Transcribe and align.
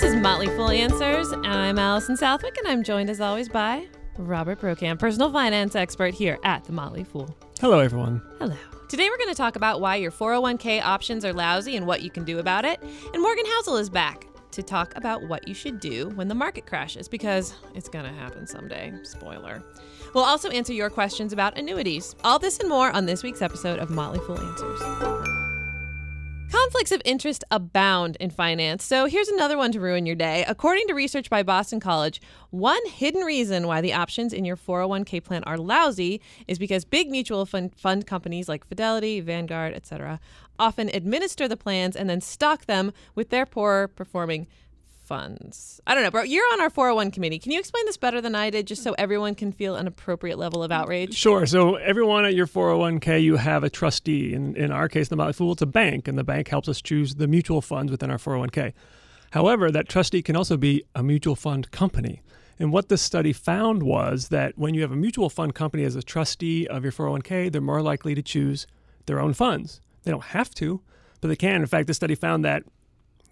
This 0.00 0.14
is 0.14 0.22
Motley 0.22 0.46
Fool 0.46 0.70
Answers. 0.70 1.30
I'm 1.44 1.78
Allison 1.78 2.16
Southwick, 2.16 2.56
and 2.56 2.66
I'm 2.66 2.82
joined 2.82 3.10
as 3.10 3.20
always 3.20 3.50
by 3.50 3.86
Robert 4.16 4.58
Brokamp, 4.58 4.98
personal 4.98 5.30
finance 5.30 5.74
expert 5.74 6.14
here 6.14 6.38
at 6.42 6.64
the 6.64 6.72
Motley 6.72 7.04
Fool. 7.04 7.36
Hello, 7.60 7.80
everyone. 7.80 8.22
Hello. 8.38 8.56
Today 8.88 9.10
we're 9.10 9.18
going 9.18 9.28
to 9.28 9.34
talk 9.34 9.56
about 9.56 9.82
why 9.82 9.96
your 9.96 10.10
401k 10.10 10.82
options 10.82 11.22
are 11.26 11.34
lousy 11.34 11.76
and 11.76 11.86
what 11.86 12.00
you 12.00 12.10
can 12.10 12.24
do 12.24 12.38
about 12.38 12.64
it. 12.64 12.82
And 13.12 13.22
Morgan 13.22 13.44
Housel 13.44 13.78
is 13.78 13.90
back 13.90 14.26
to 14.52 14.62
talk 14.62 14.96
about 14.96 15.28
what 15.28 15.46
you 15.46 15.52
should 15.52 15.80
do 15.80 16.08
when 16.14 16.28
the 16.28 16.34
market 16.34 16.64
crashes 16.64 17.06
because 17.06 17.52
it's 17.74 17.90
going 17.90 18.06
to 18.06 18.10
happen 18.10 18.46
someday. 18.46 18.94
Spoiler. 19.02 19.62
We'll 20.14 20.24
also 20.24 20.48
answer 20.48 20.72
your 20.72 20.88
questions 20.88 21.34
about 21.34 21.58
annuities. 21.58 22.16
All 22.24 22.38
this 22.38 22.58
and 22.58 22.70
more 22.70 22.90
on 22.92 23.04
this 23.04 23.22
week's 23.22 23.42
episode 23.42 23.78
of 23.78 23.90
Motley 23.90 24.20
Fool 24.20 24.40
Answers. 24.40 25.19
Conflicts 26.50 26.90
of 26.90 27.00
interest 27.04 27.44
abound 27.52 28.16
in 28.16 28.28
finance, 28.28 28.82
so 28.82 29.06
here's 29.06 29.28
another 29.28 29.56
one 29.56 29.70
to 29.70 29.78
ruin 29.78 30.04
your 30.04 30.16
day. 30.16 30.44
According 30.48 30.88
to 30.88 30.94
research 30.94 31.30
by 31.30 31.44
Boston 31.44 31.78
College, 31.78 32.20
one 32.50 32.84
hidden 32.86 33.22
reason 33.22 33.68
why 33.68 33.80
the 33.80 33.92
options 33.92 34.32
in 34.32 34.44
your 34.44 34.56
401k 34.56 35.22
plan 35.22 35.44
are 35.44 35.56
lousy 35.56 36.20
is 36.48 36.58
because 36.58 36.84
big 36.84 37.08
mutual 37.08 37.46
fund, 37.46 37.72
fund 37.76 38.04
companies 38.04 38.48
like 38.48 38.66
Fidelity, 38.66 39.20
Vanguard, 39.20 39.74
etc., 39.74 40.18
often 40.58 40.88
administer 40.92 41.46
the 41.46 41.56
plans 41.56 41.94
and 41.94 42.10
then 42.10 42.20
stock 42.20 42.66
them 42.66 42.92
with 43.14 43.30
their 43.30 43.46
poor 43.46 43.86
performing 43.86 44.48
funds. 45.10 45.80
I 45.88 45.94
don't 45.94 46.04
know, 46.04 46.10
bro. 46.12 46.22
You're 46.22 46.46
on 46.52 46.60
our 46.60 46.70
401 46.70 47.10
committee. 47.10 47.40
Can 47.40 47.50
you 47.50 47.58
explain 47.58 47.84
this 47.84 47.96
better 47.96 48.20
than 48.20 48.36
I 48.36 48.48
did 48.48 48.68
just 48.68 48.84
so 48.84 48.92
everyone 48.92 49.34
can 49.34 49.50
feel 49.50 49.74
an 49.74 49.88
appropriate 49.88 50.38
level 50.38 50.62
of 50.62 50.70
outrage? 50.70 51.16
Sure. 51.16 51.46
So, 51.46 51.74
everyone 51.74 52.24
at 52.24 52.34
your 52.34 52.46
401k, 52.46 53.20
you 53.20 53.34
have 53.34 53.64
a 53.64 53.70
trustee. 53.70 54.32
In, 54.32 54.54
in 54.54 54.70
our 54.70 54.88
case, 54.88 55.08
the 55.08 55.16
Motley 55.16 55.32
Fool, 55.32 55.54
it's 55.54 55.62
a 55.62 55.66
bank, 55.66 56.06
and 56.06 56.16
the 56.16 56.22
bank 56.22 56.46
helps 56.46 56.68
us 56.68 56.80
choose 56.80 57.16
the 57.16 57.26
mutual 57.26 57.60
funds 57.60 57.90
within 57.90 58.08
our 58.08 58.18
401k. 58.18 58.72
However, 59.32 59.72
that 59.72 59.88
trustee 59.88 60.22
can 60.22 60.36
also 60.36 60.56
be 60.56 60.84
a 60.94 61.02
mutual 61.02 61.34
fund 61.34 61.72
company. 61.72 62.22
And 62.60 62.72
what 62.72 62.88
this 62.88 63.02
study 63.02 63.32
found 63.32 63.82
was 63.82 64.28
that 64.28 64.56
when 64.56 64.74
you 64.74 64.82
have 64.82 64.92
a 64.92 64.96
mutual 64.96 65.28
fund 65.28 65.56
company 65.56 65.82
as 65.82 65.96
a 65.96 66.04
trustee 66.04 66.68
of 66.68 66.84
your 66.84 66.92
401k, 66.92 67.50
they're 67.50 67.60
more 67.60 67.82
likely 67.82 68.14
to 68.14 68.22
choose 68.22 68.68
their 69.06 69.18
own 69.18 69.32
funds. 69.32 69.80
They 70.04 70.12
don't 70.12 70.22
have 70.22 70.54
to, 70.54 70.82
but 71.20 71.26
they 71.26 71.36
can. 71.36 71.62
In 71.62 71.66
fact, 71.66 71.88
the 71.88 71.94
study 71.94 72.14
found 72.14 72.44
that 72.44 72.62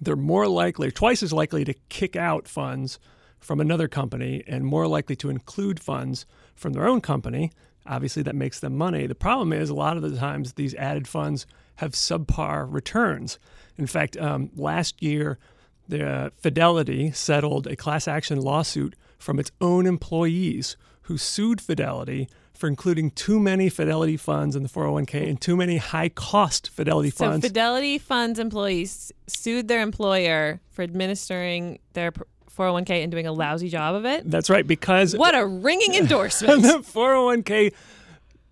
they're 0.01 0.17
more 0.17 0.47
likely, 0.49 0.91
twice 0.91 1.23
as 1.23 1.33
likely 1.33 1.65
to 1.65 1.75
kick 1.89 2.17
out 2.17 2.49
funds 2.49 2.99
from 3.41 3.61
another 3.61 3.89
company 3.89 4.43
and 4.47 4.65
more 4.65 4.87
likely 4.87 5.17
to 5.17 5.31
include 5.31 5.81
funds 5.81 6.27
from 6.55 6.73
their 6.73 6.89
own 6.89 7.01
company. 7.01 7.53
Obviously, 7.87 8.23
that 8.23 8.35
makes 8.35 8.61
them 8.61 8.77
money. 8.77 9.07
The 9.07 9.15
problem 9.15 9.53
is, 9.53 9.71
a 9.71 9.75
lot 9.75 9.97
of 9.97 10.03
the 10.03 10.17
times, 10.17 10.53
these 10.53 10.75
added 10.75 11.09
funds 11.09 11.47
have 11.77 11.93
subpar 11.93 12.67
returns. 12.71 13.39
In 13.77 13.87
fact, 13.87 14.17
um, 14.17 14.51
last 14.57 15.03
year, 15.03 15.39
the 15.89 16.07
uh, 16.07 16.31
Fidelity 16.37 17.13
settled 17.13 17.67
a 17.67 17.77
class 17.77 18.07
action 18.07 18.41
lawsuit 18.41 18.95
from 19.19 19.39
its 19.39 19.51
own 19.61 19.87
employees 19.87 20.77
who 21.03 21.17
sued 21.17 21.61
Fidelity 21.61 22.29
for 22.59 22.67
including 22.67 23.11
too 23.13 23.39
many 23.39 23.69
Fidelity 23.69 24.17
funds 24.17 24.57
in 24.57 24.65
the 24.65 24.69
401k 24.69 25.29
and 25.29 25.41
too 25.41 25.57
many 25.57 25.77
high 25.77 26.09
cost 26.09 26.71
Fidelity 26.71 27.11
So 27.11 27.27
funds. 27.27 27.47
Fidelity 27.47 27.99
Funds 27.99 28.39
employees 28.41 29.13
sued 29.29 29.69
their 29.69 29.81
employer 29.81 30.61
for 30.71 30.83
administering 30.83 31.79
their 31.93 32.11
401k 32.57 33.03
and 33.05 33.13
doing 33.13 33.29
a 33.29 33.33
lousy 33.33 33.69
job 33.69 33.95
of 33.95 34.05
it. 34.05 34.29
That's 34.29 34.51
right, 34.51 34.67
because 34.67 35.17
What 35.17 35.37
a 35.39 35.47
ringing 35.47 35.95
endorsement. 36.03 36.63
the 36.63 36.79
401k 36.81 37.73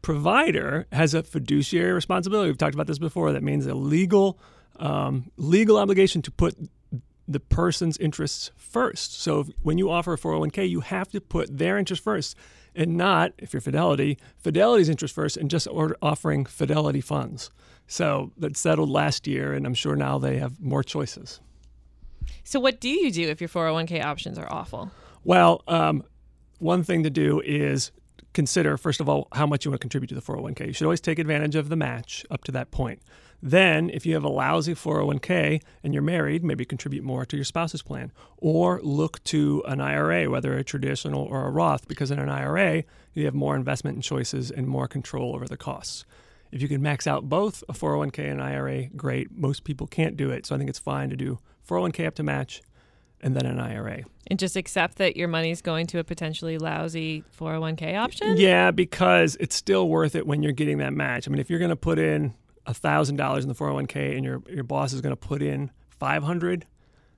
provider 0.02 0.86
has 0.92 1.12
a 1.14 1.24
fiduciary 1.24 1.90
responsibility. 1.92 2.48
We've 2.48 2.58
talked 2.58 2.74
about 2.74 2.86
this 2.86 3.00
before. 3.00 3.32
That 3.32 3.42
means 3.42 3.66
a 3.66 3.74
legal 3.74 4.38
um, 4.78 5.30
legal 5.36 5.78
obligation 5.78 6.22
to 6.22 6.30
put 6.30 6.54
the 7.28 7.40
person's 7.40 7.96
interests 7.98 8.50
first. 8.56 9.20
So 9.20 9.40
if, 9.40 9.48
when 9.62 9.78
you 9.78 9.90
offer 9.90 10.14
a 10.14 10.18
401k, 10.18 10.68
you 10.68 10.80
have 10.80 11.10
to 11.12 11.20
put 11.20 11.58
their 11.58 11.78
interest 11.78 12.02
first 12.02 12.36
and 12.76 12.96
not, 12.96 13.32
if 13.38 13.52
you're 13.52 13.60
Fidelity, 13.60 14.18
Fidelity's 14.36 14.88
interest 14.88 15.14
first 15.14 15.36
and 15.36 15.50
just 15.50 15.66
order, 15.66 15.96
offering 16.02 16.44
Fidelity 16.44 17.00
funds. 17.00 17.50
So 17.86 18.32
that 18.36 18.56
settled 18.56 18.90
last 18.90 19.26
year, 19.26 19.52
and 19.52 19.66
I'm 19.66 19.74
sure 19.74 19.96
now 19.96 20.18
they 20.18 20.38
have 20.38 20.60
more 20.60 20.82
choices. 20.82 21.40
so 22.44 22.60
what 22.60 22.80
do 22.80 22.88
you 22.88 23.10
do 23.10 23.28
if 23.28 23.40
your 23.40 23.48
401k 23.48 24.04
options 24.04 24.38
are 24.38 24.52
awful? 24.52 24.90
Well, 25.24 25.62
um, 25.66 26.04
one 26.58 26.82
thing 26.82 27.02
to 27.04 27.10
do 27.10 27.40
is 27.40 27.92
consider, 28.34 28.76
first 28.76 29.00
of 29.00 29.08
all, 29.08 29.28
how 29.32 29.46
much 29.46 29.64
you 29.64 29.70
want 29.70 29.80
to 29.80 29.84
contribute 29.84 30.08
to 30.08 30.14
the 30.14 30.20
401k. 30.20 30.66
You 30.66 30.72
should 30.72 30.84
always 30.84 31.00
take 31.00 31.18
advantage 31.18 31.54
of 31.54 31.68
the 31.68 31.76
match 31.76 32.24
up 32.30 32.44
to 32.44 32.52
that 32.52 32.70
point. 32.70 33.00
Then, 33.42 33.90
if 33.90 34.06
you 34.06 34.14
have 34.14 34.24
a 34.24 34.28
lousy 34.28 34.74
401k 34.74 35.62
and 35.84 35.92
you're 35.92 36.02
married, 36.02 36.42
maybe 36.42 36.64
contribute 36.64 37.04
more 37.04 37.24
to 37.26 37.36
your 37.36 37.44
spouse's 37.44 37.82
plan 37.82 38.10
or 38.38 38.80
look 38.82 39.22
to 39.24 39.62
an 39.66 39.80
IRA, 39.80 40.30
whether 40.30 40.56
a 40.56 40.64
traditional 40.64 41.22
or 41.22 41.46
a 41.46 41.50
Roth, 41.50 41.86
because 41.86 42.10
in 42.10 42.18
an 42.18 42.28
IRA, 42.28 42.84
you 43.12 43.24
have 43.26 43.34
more 43.34 43.54
investment 43.54 44.02
choices 44.02 44.50
and 44.50 44.66
more 44.66 44.88
control 44.88 45.34
over 45.34 45.46
the 45.46 45.56
costs. 45.56 46.04
If 46.52 46.62
you 46.62 46.68
can 46.68 46.82
max 46.82 47.06
out 47.06 47.28
both 47.28 47.62
a 47.68 47.72
401k 47.72 48.30
and 48.30 48.40
an 48.40 48.40
IRA, 48.40 48.86
great. 48.96 49.36
Most 49.36 49.64
people 49.64 49.86
can't 49.86 50.16
do 50.16 50.30
it. 50.30 50.46
So 50.46 50.54
I 50.54 50.58
think 50.58 50.70
it's 50.70 50.78
fine 50.78 51.10
to 51.10 51.16
do 51.16 51.38
401k 51.68 52.06
up 52.06 52.14
to 52.16 52.22
match 52.22 52.62
and 53.20 53.34
then 53.34 53.46
an 53.46 53.58
IRA. 53.58 54.04
And 54.28 54.38
just 54.38 54.56
accept 54.56 54.98
that 54.98 55.16
your 55.16 55.28
money's 55.28 55.62
going 55.62 55.86
to 55.88 55.98
a 55.98 56.04
potentially 56.04 56.58
lousy 56.58 57.24
401k 57.38 57.96
option? 57.96 58.36
Yeah, 58.36 58.70
because 58.70 59.36
it's 59.40 59.54
still 59.54 59.88
worth 59.88 60.14
it 60.14 60.26
when 60.26 60.42
you're 60.42 60.52
getting 60.52 60.78
that 60.78 60.92
match. 60.92 61.26
I 61.26 61.30
mean, 61.30 61.40
if 61.40 61.48
you're 61.50 61.58
going 61.58 61.70
to 61.70 61.76
put 61.76 61.98
in 61.98 62.34
thousand 62.74 63.16
dollars 63.16 63.44
in 63.44 63.48
the 63.48 63.54
401k 63.54 64.16
and 64.16 64.24
your 64.24 64.42
your 64.48 64.64
boss 64.64 64.92
is 64.92 65.00
going 65.00 65.12
to 65.14 65.16
put 65.16 65.42
in 65.42 65.70
500, 65.90 66.66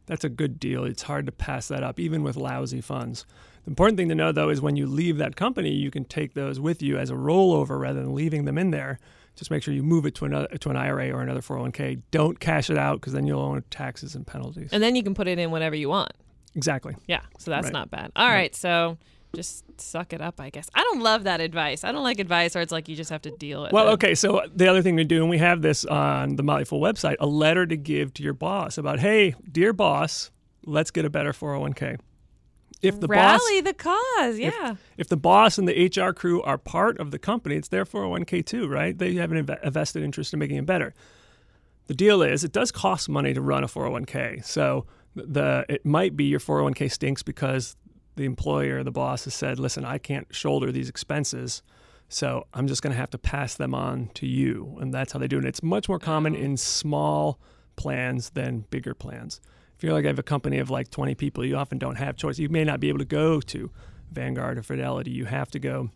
that's 0.06 0.25
a 0.25 0.28
good 0.28 0.59
deal. 0.60 0.84
It's 0.84 1.03
hard 1.03 1.26
to 1.26 1.32
pass 1.32 1.69
that 1.69 1.82
up, 1.82 1.98
even 2.00 2.22
with 2.22 2.36
lousy 2.36 2.81
funds. 2.81 3.26
The 3.64 3.70
important 3.70 3.98
thing 3.98 4.09
to 4.09 4.14
know, 4.14 4.32
though, 4.32 4.48
is 4.48 4.60
when 4.60 4.76
you 4.76 4.86
leave 4.86 5.19
that 5.19 5.36
company, 5.36 5.70
you 5.72 5.91
can 5.91 6.04
take 6.04 6.34
those 6.34 6.59
with 6.60 6.81
you 6.82 6.97
as 6.98 7.10
a 7.10 7.14
rollover 7.14 7.78
rather 7.78 8.00
than 8.00 8.14
leaving 8.14 8.44
them 8.44 8.56
in 8.56 8.70
there. 8.70 8.98
Just 9.36 9.50
make 9.50 9.62
sure 9.62 9.72
you 9.75 9.82
move 9.82 10.04
it 10.06 10.14
to 10.16 10.25
another 10.25 10.48
to 10.48 10.70
an 10.70 10.76
IRA 10.76 11.10
or 11.10 11.20
another 11.20 11.41
401k. 11.41 12.03
Don't 12.10 12.41
cash 12.41 12.70
it 12.70 12.78
out 12.78 13.00
because 13.00 13.12
then 13.12 13.26
you'll 13.26 13.41
owe 13.41 13.60
taxes 13.70 14.15
and 14.15 14.26
penalties. 14.26 14.70
And 14.72 14.82
then 14.82 14.97
you 14.97 15.03
can 15.03 15.15
put 15.15 15.28
it 15.28 15.38
in 15.38 15.50
whatever 15.50 15.76
you 15.76 15.88
want. 15.88 16.12
exactly. 16.54 16.97
Yeah, 17.06 17.20
so 17.38 17.50
that's 17.50 17.66
Right. 17.66 17.72
not 17.72 17.91
bad. 17.91 18.10
All 18.16 18.28
right, 18.28 18.53
so 18.54 18.97
just 19.34 19.65
suck 19.81 20.12
it 20.12 20.21
up, 20.21 20.41
I 20.41 20.50
guess. 20.50 20.69
I 20.75 20.83
don't 20.83 21.00
love 21.00 21.25
that 21.25 21.41
advice. 21.41 21.84
I 21.84 21.93
don't 21.93 22.03
like 22.03 22.19
advice 22.19 22.55
where 22.55 22.62
it's 22.62 22.72
like 22.72 22.89
you 22.89 22.97
just 22.97 23.11
have 23.11 23.22
to 23.22 23.31
deal 23.31 23.62
with 23.62 23.71
it. 23.71 23.75
Well, 23.75 23.89
it. 23.89 23.93
okay. 23.93 24.15
So 24.15 24.43
the 24.55 24.69
other 24.69 24.83
thing 24.83 24.94
we 24.94 25.05
do, 25.05 25.21
and 25.21 25.31
we 25.31 25.39
have 25.39 25.62
this 25.62 25.84
on 25.84 26.37
the 26.37 26.43
Motley 26.43 26.65
Fool 26.65 26.81
website, 26.81 27.16
a 27.21 27.27
letter 27.27 27.66
to 27.66 27.77
give 27.77 28.15
to 28.15 28.22
your 28.22 28.33
boss 28.33 28.78
about, 28.78 29.00
hey, 29.00 29.34
dear 29.50 29.72
boss, 29.72 30.31
let's 30.65 30.91
get 30.91 31.05
a 31.05 31.11
better 31.11 31.33
401k. 31.33 31.99
If 32.81 33.00
the 33.00 33.09
boss, 33.09 33.41
Rally 33.41 33.61
the 33.61 33.75
cause, 33.75 34.39
yeah. 34.39 34.77
if 34.97 35.09
the 35.09 35.16
boss 35.16 35.59
and 35.59 35.66
the 35.66 35.87
HR 35.87 36.12
crew 36.12 36.41
are 36.43 36.59
part 36.59 36.99
of 37.00 37.10
the 37.10 37.19
company, 37.19 37.56
it's 37.56 37.69
their 37.69 37.84
401k 37.84 38.47
too, 38.47 38.69
right? 38.69 38.97
They 38.97 39.15
have 39.15 39.33
an 39.33 39.49
a 39.62 39.71
vested 39.71 40.05
interest 40.05 40.33
in 40.33 40.39
making 40.39 40.59
it 40.59 40.66
better. 40.66 40.95
The 41.89 41.95
deal 41.95 42.22
is, 42.22 42.45
it 42.45 42.53
does 42.53 42.71
cost 42.71 43.09
money 43.09 43.34
to 43.34 43.41
run 43.41 43.65
a 43.65 43.66
401k. 43.66 44.45
So 44.45 44.87
the 45.16 45.66
it 45.69 45.84
might 45.84 46.16
be 46.16 46.25
your 46.25 46.39
401k 46.39 46.93
stinks 46.93 47.22
because 47.25 47.77
the 48.18 48.26
employer, 48.26 48.82
the 48.82 48.90
boss, 48.90 49.24
has 49.24 49.34
said, 49.34 49.58
"Listen, 49.58 49.84
I 49.84 49.98
can't 49.98 50.26
shoulder 50.34 50.70
these 50.70 50.88
expenses, 50.88 51.62
so 52.08 52.46
I'm 52.52 52.66
just 52.66 52.82
going 52.82 52.92
to 52.92 52.98
have 52.98 53.10
to 53.10 53.18
pass 53.18 53.54
them 53.54 53.74
on 53.74 54.10
to 54.14 54.26
you." 54.26 54.76
And 54.80 54.92
that's 54.92 55.12
how 55.12 55.18
they 55.18 55.28
do 55.28 55.38
it. 55.38 55.44
It's 55.46 55.62
much 55.62 55.88
more 55.88 55.98
common 55.98 56.34
in 56.34 56.56
small 56.56 57.40
plans 57.76 58.30
than 58.30 58.66
bigger 58.70 58.92
plans. 58.92 59.40
If 59.76 59.84
you're 59.84 59.92
like 59.92 60.04
I 60.04 60.08
have 60.08 60.18
a 60.18 60.24
company 60.24 60.58
of 60.58 60.70
like 60.70 60.90
20 60.90 61.14
people, 61.14 61.44
you 61.44 61.56
often 61.56 61.78
don't 61.78 61.94
have 61.96 62.16
choice. 62.16 62.38
You 62.38 62.48
may 62.48 62.64
not 62.64 62.80
be 62.80 62.88
able 62.88 62.98
to 62.98 63.04
go 63.04 63.40
to 63.40 63.70
Vanguard 64.10 64.58
or 64.58 64.62
Fidelity. 64.62 65.12
You 65.12 65.26
have 65.26 65.50
to 65.52 65.58
go 65.58 65.90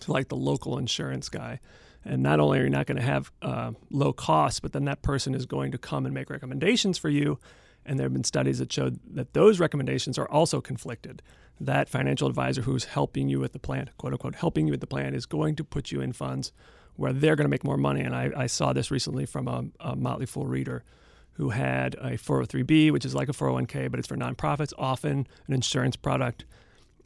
to 0.00 0.12
like 0.12 0.28
the 0.28 0.36
local 0.36 0.78
insurance 0.78 1.28
guy. 1.28 1.60
And 2.04 2.22
not 2.22 2.40
only 2.40 2.60
are 2.60 2.64
you 2.64 2.70
not 2.70 2.86
going 2.86 2.96
to 2.96 3.02
have 3.02 3.30
uh, 3.42 3.72
low 3.90 4.12
costs, 4.14 4.60
but 4.60 4.72
then 4.72 4.86
that 4.86 5.02
person 5.02 5.34
is 5.34 5.44
going 5.44 5.72
to 5.72 5.78
come 5.78 6.06
and 6.06 6.14
make 6.14 6.30
recommendations 6.30 6.96
for 6.96 7.10
you. 7.10 7.38
And 7.84 7.98
there 7.98 8.06
have 8.06 8.12
been 8.12 8.24
studies 8.24 8.58
that 8.58 8.72
showed 8.72 8.98
that 9.14 9.34
those 9.34 9.60
recommendations 9.60 10.18
are 10.18 10.28
also 10.28 10.60
conflicted. 10.60 11.22
That 11.60 11.88
financial 11.88 12.28
advisor 12.28 12.62
who's 12.62 12.84
helping 12.84 13.28
you 13.28 13.40
with 13.40 13.52
the 13.52 13.58
plan, 13.58 13.90
quote 13.98 14.12
unquote, 14.12 14.36
helping 14.36 14.66
you 14.66 14.72
with 14.72 14.80
the 14.80 14.86
plan, 14.86 15.14
is 15.14 15.26
going 15.26 15.56
to 15.56 15.64
put 15.64 15.90
you 15.90 16.00
in 16.00 16.12
funds 16.12 16.52
where 16.96 17.12
they're 17.12 17.36
going 17.36 17.44
to 17.44 17.50
make 17.50 17.64
more 17.64 17.76
money. 17.76 18.00
And 18.00 18.14
I, 18.14 18.30
I 18.36 18.46
saw 18.46 18.72
this 18.72 18.90
recently 18.90 19.24
from 19.24 19.46
a, 19.48 19.64
a 19.80 19.96
Motley 19.96 20.26
Fool 20.26 20.46
reader 20.46 20.84
who 21.32 21.50
had 21.50 21.94
a 21.94 22.12
403b, 22.12 22.90
which 22.90 23.04
is 23.04 23.14
like 23.14 23.28
a 23.28 23.32
401k, 23.32 23.88
but 23.88 24.00
it's 24.00 24.08
for 24.08 24.16
nonprofits, 24.16 24.72
often 24.76 25.26
an 25.46 25.54
insurance 25.54 25.94
product. 25.94 26.44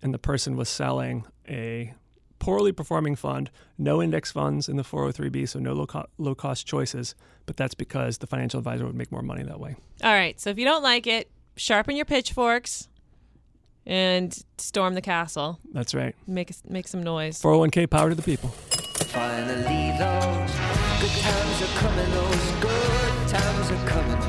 And 0.01 0.15
the 0.15 0.19
person 0.19 0.57
was 0.57 0.71
selling 0.71 1.27
a 1.47 1.93
poorly 2.39 2.73
performing 2.73 3.15
fund, 3.15 3.51
no 3.77 4.03
index 4.03 4.33
funds 4.33 4.69
in 4.69 4.77
the 4.77 4.83
403b, 4.83 5.49
so 5.49 5.59
no 5.59 5.75
low, 5.75 5.87
co- 5.87 6.07
low 6.17 6.35
cost 6.35 6.67
choices. 6.67 7.15
But 7.45 7.59
that's 7.59 7.75
because 7.75 8.19
the 8.19 8.27
financial 8.27 8.59
advisor 8.59 8.87
would 8.87 8.97
make 8.97 9.13
more 9.13 9.23
money 9.23 9.43
that 9.43 9.61
way. 9.61 9.77
All 10.03 10.13
right, 10.13 10.41
so 10.41 10.49
if 10.49 10.59
you 10.59 10.65
don't 10.65 10.83
like 10.83 11.07
it, 11.07 11.31
sharpen 11.57 11.97
your 11.97 12.07
pitchforks 12.07 12.89
and 13.87 14.37
storm 14.59 14.95
the 14.95 15.01
castle. 15.01 15.59
That's 15.73 15.95
right. 15.95 16.15
Make 16.27 16.53
make 16.69 16.89
some 16.89 17.03
noise. 17.03 17.41
401k 17.41 17.91
power 17.91 18.09
to 18.09 18.15
the 18.15 18.23
people. 18.23 18.51
Finally, 18.51 19.99
those 19.99 20.53
good 21.01 21.21
times 21.21 21.63
are 21.63 21.79
coming. 21.79 22.11
Those 22.13 22.51
good 22.61 23.29
times 23.29 23.71
are 23.71 23.89
coming. 23.89 24.21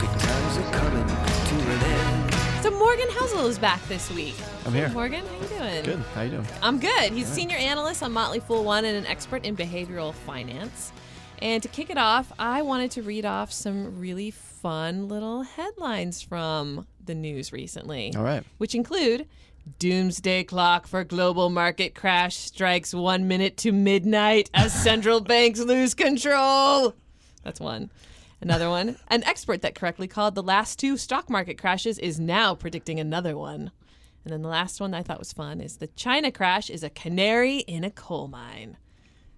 Good 0.00 0.20
times 0.20 0.58
are 0.58 0.72
coming 0.72 1.06
to 1.06 1.54
an 1.72 1.82
end. 1.84 2.34
So 2.62 2.70
Morgan 2.70 3.08
Housel 3.08 3.48
is 3.48 3.58
back 3.58 3.82
this 3.88 4.10
week. 4.10 4.34
I'm 4.66 4.72
here. 4.72 4.88
Hey, 4.88 4.94
Morgan, 4.94 5.24
how 5.24 5.34
you 5.40 5.48
doing? 5.58 5.84
Good. 5.84 5.98
How 6.14 6.22
you 6.22 6.30
doing? 6.30 6.46
I'm 6.62 6.78
good. 6.78 7.12
He's 7.12 7.30
a 7.30 7.34
senior 7.34 7.56
analyst 7.56 8.02
on 8.02 8.12
Motley 8.12 8.40
Fool 8.40 8.64
One 8.64 8.84
and 8.84 8.96
an 8.96 9.06
expert 9.06 9.44
in 9.44 9.56
behavioral 9.56 10.12
finance. 10.12 10.92
And 11.40 11.62
to 11.62 11.68
kick 11.68 11.88
it 11.88 11.98
off, 11.98 12.32
I 12.38 12.62
wanted 12.62 12.90
to 12.92 13.02
read 13.02 13.24
off 13.24 13.52
some 13.52 14.00
really 14.00 14.32
fun 14.32 15.08
little 15.08 15.42
headlines 15.42 16.20
from 16.20 16.86
the 17.08 17.16
news 17.16 17.52
recently. 17.52 18.12
All 18.16 18.22
right. 18.22 18.44
Which 18.58 18.76
include 18.76 19.26
Doomsday 19.80 20.44
clock 20.44 20.86
for 20.86 21.02
global 21.02 21.50
market 21.50 21.96
crash 21.96 22.36
strikes 22.36 22.94
one 22.94 23.26
minute 23.26 23.56
to 23.58 23.72
midnight 23.72 24.48
as 24.54 24.72
central 24.72 25.20
banks 25.32 25.58
lose 25.58 25.94
control. 25.94 26.94
That's 27.42 27.58
one. 27.58 27.90
Another 28.40 28.70
one. 28.70 28.96
An 29.08 29.24
expert 29.24 29.62
that 29.62 29.74
correctly 29.74 30.06
called 30.06 30.36
the 30.36 30.42
last 30.42 30.78
two 30.78 30.96
stock 30.96 31.28
market 31.28 31.58
crashes 31.58 31.98
is 31.98 32.20
now 32.20 32.54
predicting 32.54 33.00
another 33.00 33.36
one. 33.36 33.72
And 34.24 34.32
then 34.32 34.42
the 34.42 34.48
last 34.48 34.80
one 34.80 34.94
I 34.94 35.02
thought 35.02 35.18
was 35.18 35.32
fun 35.32 35.60
is 35.60 35.78
the 35.78 35.88
China 35.88 36.30
crash 36.30 36.70
is 36.70 36.84
a 36.84 36.90
canary 36.90 37.58
in 37.58 37.82
a 37.82 37.90
coal 37.90 38.28
mine. 38.28 38.76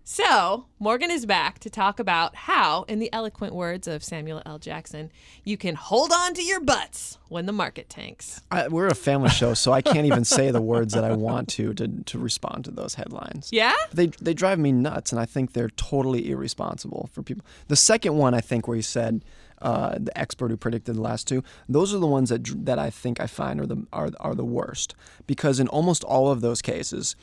So, 0.03 0.67
Morgan 0.81 1.11
is 1.11 1.25
back 1.25 1.61
to 1.61 1.71
talk 1.71 2.01
about 2.01 2.35
how, 2.35 2.83
in 2.85 2.99
the 2.99 3.13
eloquent 3.13 3.55
words 3.55 3.87
of 3.87 4.03
Samuel 4.03 4.43
L. 4.45 4.59
Jackson, 4.59 5.13
you 5.45 5.57
can 5.57 5.77
hold 5.77 6.11
on 6.11 6.35
to 6.35 6.43
your 6.43 6.61
butts 6.61 7.19
when 7.29 7.47
the 7.47 7.53
market 7.53 7.89
tanks. 7.89 8.41
I, 8.51 8.67
we're 8.67 8.89
a 8.89 8.95
family 8.95 9.29
show, 9.29 9.55
so 9.55 9.73
I 9.73 9.83
can't 9.83 10.07
even 10.07 10.25
say 10.25 10.51
the 10.51 10.61
words 10.61 10.95
that 10.95 11.05
I 11.05 11.13
want 11.13 11.49
to 11.51 11.75
to, 11.75 11.87
to 11.87 12.19
respond 12.19 12.65
to 12.65 12.73
those 12.73 12.95
headlines. 12.95 13.51
Yeah? 13.53 13.75
They, 13.93 14.07
they 14.07 14.35
drive 14.35 14.59
me 14.59 14.73
nuts, 14.73 15.13
and 15.13 15.21
I 15.21 15.27
think 15.27 15.53
they're 15.53 15.71
totally 15.71 16.31
irresponsible 16.31 17.09
for 17.13 17.23
people. 17.23 17.45
The 17.69 17.77
second 17.77 18.17
one, 18.17 18.35
I 18.35 18.41
think, 18.41 18.67
where 18.67 18.77
he 18.77 18.83
said 18.83 19.25
uh, 19.63 19.97
the 19.99 20.17
expert 20.19 20.51
who 20.51 20.57
predicted 20.57 20.97
the 20.97 21.03
last 21.03 21.29
two, 21.29 21.45
those 21.69 21.95
are 21.95 21.99
the 21.99 22.07
ones 22.07 22.31
that 22.31 22.65
that 22.65 22.79
I 22.79 22.91
think 22.91 23.21
I 23.21 23.27
find 23.27 23.61
are 23.61 23.67
the 23.67 23.87
are, 23.93 24.11
are 24.19 24.35
the 24.35 24.45
worst 24.45 24.95
because 25.27 25.61
in 25.61 25.69
almost 25.69 26.03
all 26.03 26.31
of 26.31 26.41
those 26.41 26.63
cases, 26.63 27.15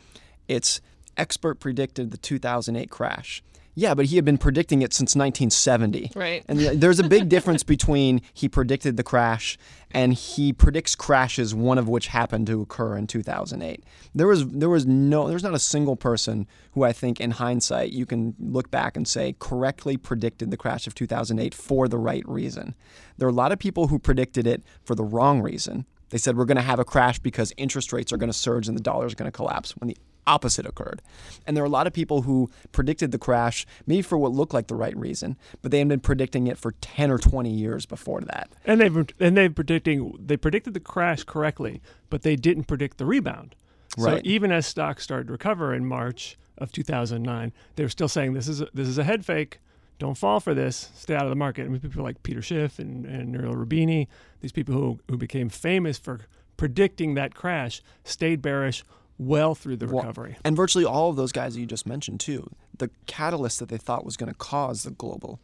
it's 0.48 0.80
expert 1.18 1.60
predicted 1.60 2.12
the 2.12 2.18
2008 2.18 2.90
crash. 2.90 3.44
Yeah, 3.80 3.94
but 3.94 4.08
he 4.08 4.16
had 4.16 4.26
been 4.26 4.40
predicting 4.40 4.82
it 4.82 4.92
since 4.92 5.16
1970. 5.16 6.14
Right. 6.16 6.44
And 6.48 6.60
there's 6.60 6.98
a 6.98 7.08
big 7.08 7.30
difference 7.36 7.62
between 7.62 8.22
he 8.34 8.50
predicted 8.50 8.98
the 8.98 9.04
crash 9.04 9.56
and 9.92 10.16
he 10.16 10.52
predicts 10.52 10.96
crashes, 10.96 11.54
one 11.54 11.78
of 11.78 11.88
which 11.88 12.08
happened 12.08 12.48
to 12.48 12.60
occur 12.60 12.98
in 12.98 13.06
2008. 13.06 13.84
There 14.16 14.26
was 14.26 14.48
there 14.48 14.70
was 14.70 14.88
no 14.88 15.28
there's 15.28 15.44
not 15.44 15.54
a 15.54 15.60
single 15.60 15.96
person 15.96 16.48
who 16.72 16.84
I 16.84 16.92
think 16.92 17.22
in 17.22 17.30
hindsight 17.30 17.92
you 17.92 18.08
can 18.08 18.34
look 18.40 18.72
back 18.72 18.98
and 18.98 19.08
say 19.08 19.36
correctly 19.38 19.96
predicted 19.96 20.50
the 20.50 20.58
crash 20.58 20.88
of 20.88 20.96
2008 20.96 21.54
for 21.54 21.88
the 21.88 22.00
right 22.00 22.28
reason. 22.28 22.74
There 23.20 23.28
are 23.28 23.32
a 23.32 23.34
lot 23.34 23.52
of 23.52 23.60
people 23.60 23.90
who 23.90 24.00
predicted 24.00 24.48
it 24.48 24.64
for 24.84 24.96
the 24.96 25.04
wrong 25.04 25.40
reason. 25.40 25.86
They 26.10 26.18
said 26.18 26.36
we're 26.36 26.46
going 26.46 26.56
to 26.58 26.64
have 26.64 26.80
a 26.80 26.86
crash 26.86 27.20
because 27.20 27.54
interest 27.58 27.94
rates 27.94 28.12
are 28.12 28.18
going 28.18 28.32
to 28.32 28.38
surge 28.38 28.68
and 28.68 28.76
the 28.76 28.82
dollar 28.82 29.06
is 29.06 29.14
going 29.14 29.30
to 29.30 29.36
collapse 29.36 29.78
when 29.78 29.90
the 29.90 29.98
opposite 30.28 30.66
occurred. 30.66 31.02
And 31.48 31.56
there 31.58 31.64
are 31.64 31.68
a 31.68 31.70
lot 31.70 31.88
of 31.88 31.94
people 31.94 32.24
who 32.24 32.52
predicted 32.72 33.12
the 33.12 33.18
crash, 33.18 33.66
maybe 33.88 34.02
for 34.02 34.18
what 34.18 34.32
looked 34.34 34.54
like 34.54 34.68
the 34.68 34.76
right 34.76 34.96
reason, 34.96 35.38
but 35.62 35.72
they 35.72 35.80
had 35.80 35.88
been 35.88 36.00
predicting 36.00 36.48
it 36.48 36.58
for 36.58 36.74
10 36.82 37.10
or 37.10 37.18
20 37.18 37.50
years 37.50 37.86
before 37.86 38.22
that. 38.22 38.50
And 38.66 38.80
they've 38.82 39.08
and 39.20 39.38
they've 39.38 39.54
predicting 39.54 40.16
they 40.20 40.38
predicted 40.38 40.74
the 40.74 40.80
crash 40.80 41.24
correctly, 41.24 41.82
but 42.10 42.22
they 42.22 42.36
didn't 42.36 42.66
predict 42.66 42.98
the 42.98 43.06
rebound. 43.06 43.56
So 43.98 44.06
Right. 44.06 44.26
even 44.26 44.52
as 44.52 44.68
stocks 44.68 45.04
started 45.04 45.28
to 45.28 45.32
recover 45.34 45.74
in 45.74 45.86
March 45.86 46.38
of 46.58 46.72
2009, 46.72 47.52
they 47.76 47.84
were 47.84 47.90
still 47.90 48.08
saying 48.10 48.34
this 48.34 48.48
is 48.48 48.62
a, 48.62 48.68
this 48.74 48.88
is 48.88 48.98
a 49.00 49.04
head 49.04 49.26
fake. 49.26 49.60
Don't 49.98 50.18
fall 50.18 50.40
for 50.40 50.54
this. 50.54 50.92
Stay 50.94 51.16
out 51.16 51.24
of 51.24 51.30
the 51.32 51.36
market. 51.36 51.66
I 51.66 51.70
mean, 51.70 51.80
people 51.80 52.04
like 52.04 52.22
Peter 52.22 52.42
Schiff 52.42 52.78
and, 52.78 53.06
and 53.06 53.32
Nouriel 53.32 53.56
Rubini, 53.56 54.08
these 54.42 54.52
people 54.52 54.76
who, 54.76 55.00
who 55.10 55.18
became 55.18 55.50
famous 55.50 55.98
for 55.98 56.20
predicting 56.58 57.16
that 57.16 57.34
crash, 57.34 57.82
stayed 58.04 58.42
bearish 58.42 58.84
well 59.18 59.56
through 59.56 59.78
the 59.78 59.88
Well, 59.88 59.98
recovery. 59.98 60.38
And 60.44 60.56
virtually 60.56 60.86
all 60.86 61.10
of 61.10 61.16
those 61.16 61.32
guys 61.32 61.54
that 61.54 61.60
you 61.60 61.66
just 61.66 61.88
mentioned 61.88 62.20
too, 62.20 62.50
the 62.78 62.90
catalyst 63.06 63.60
that 63.60 63.70
they 63.70 63.78
thought 63.78 64.06
was 64.06 64.18
going 64.18 64.32
to 64.32 64.38
cause 64.38 64.84
the 64.84 64.92
global 64.92 65.40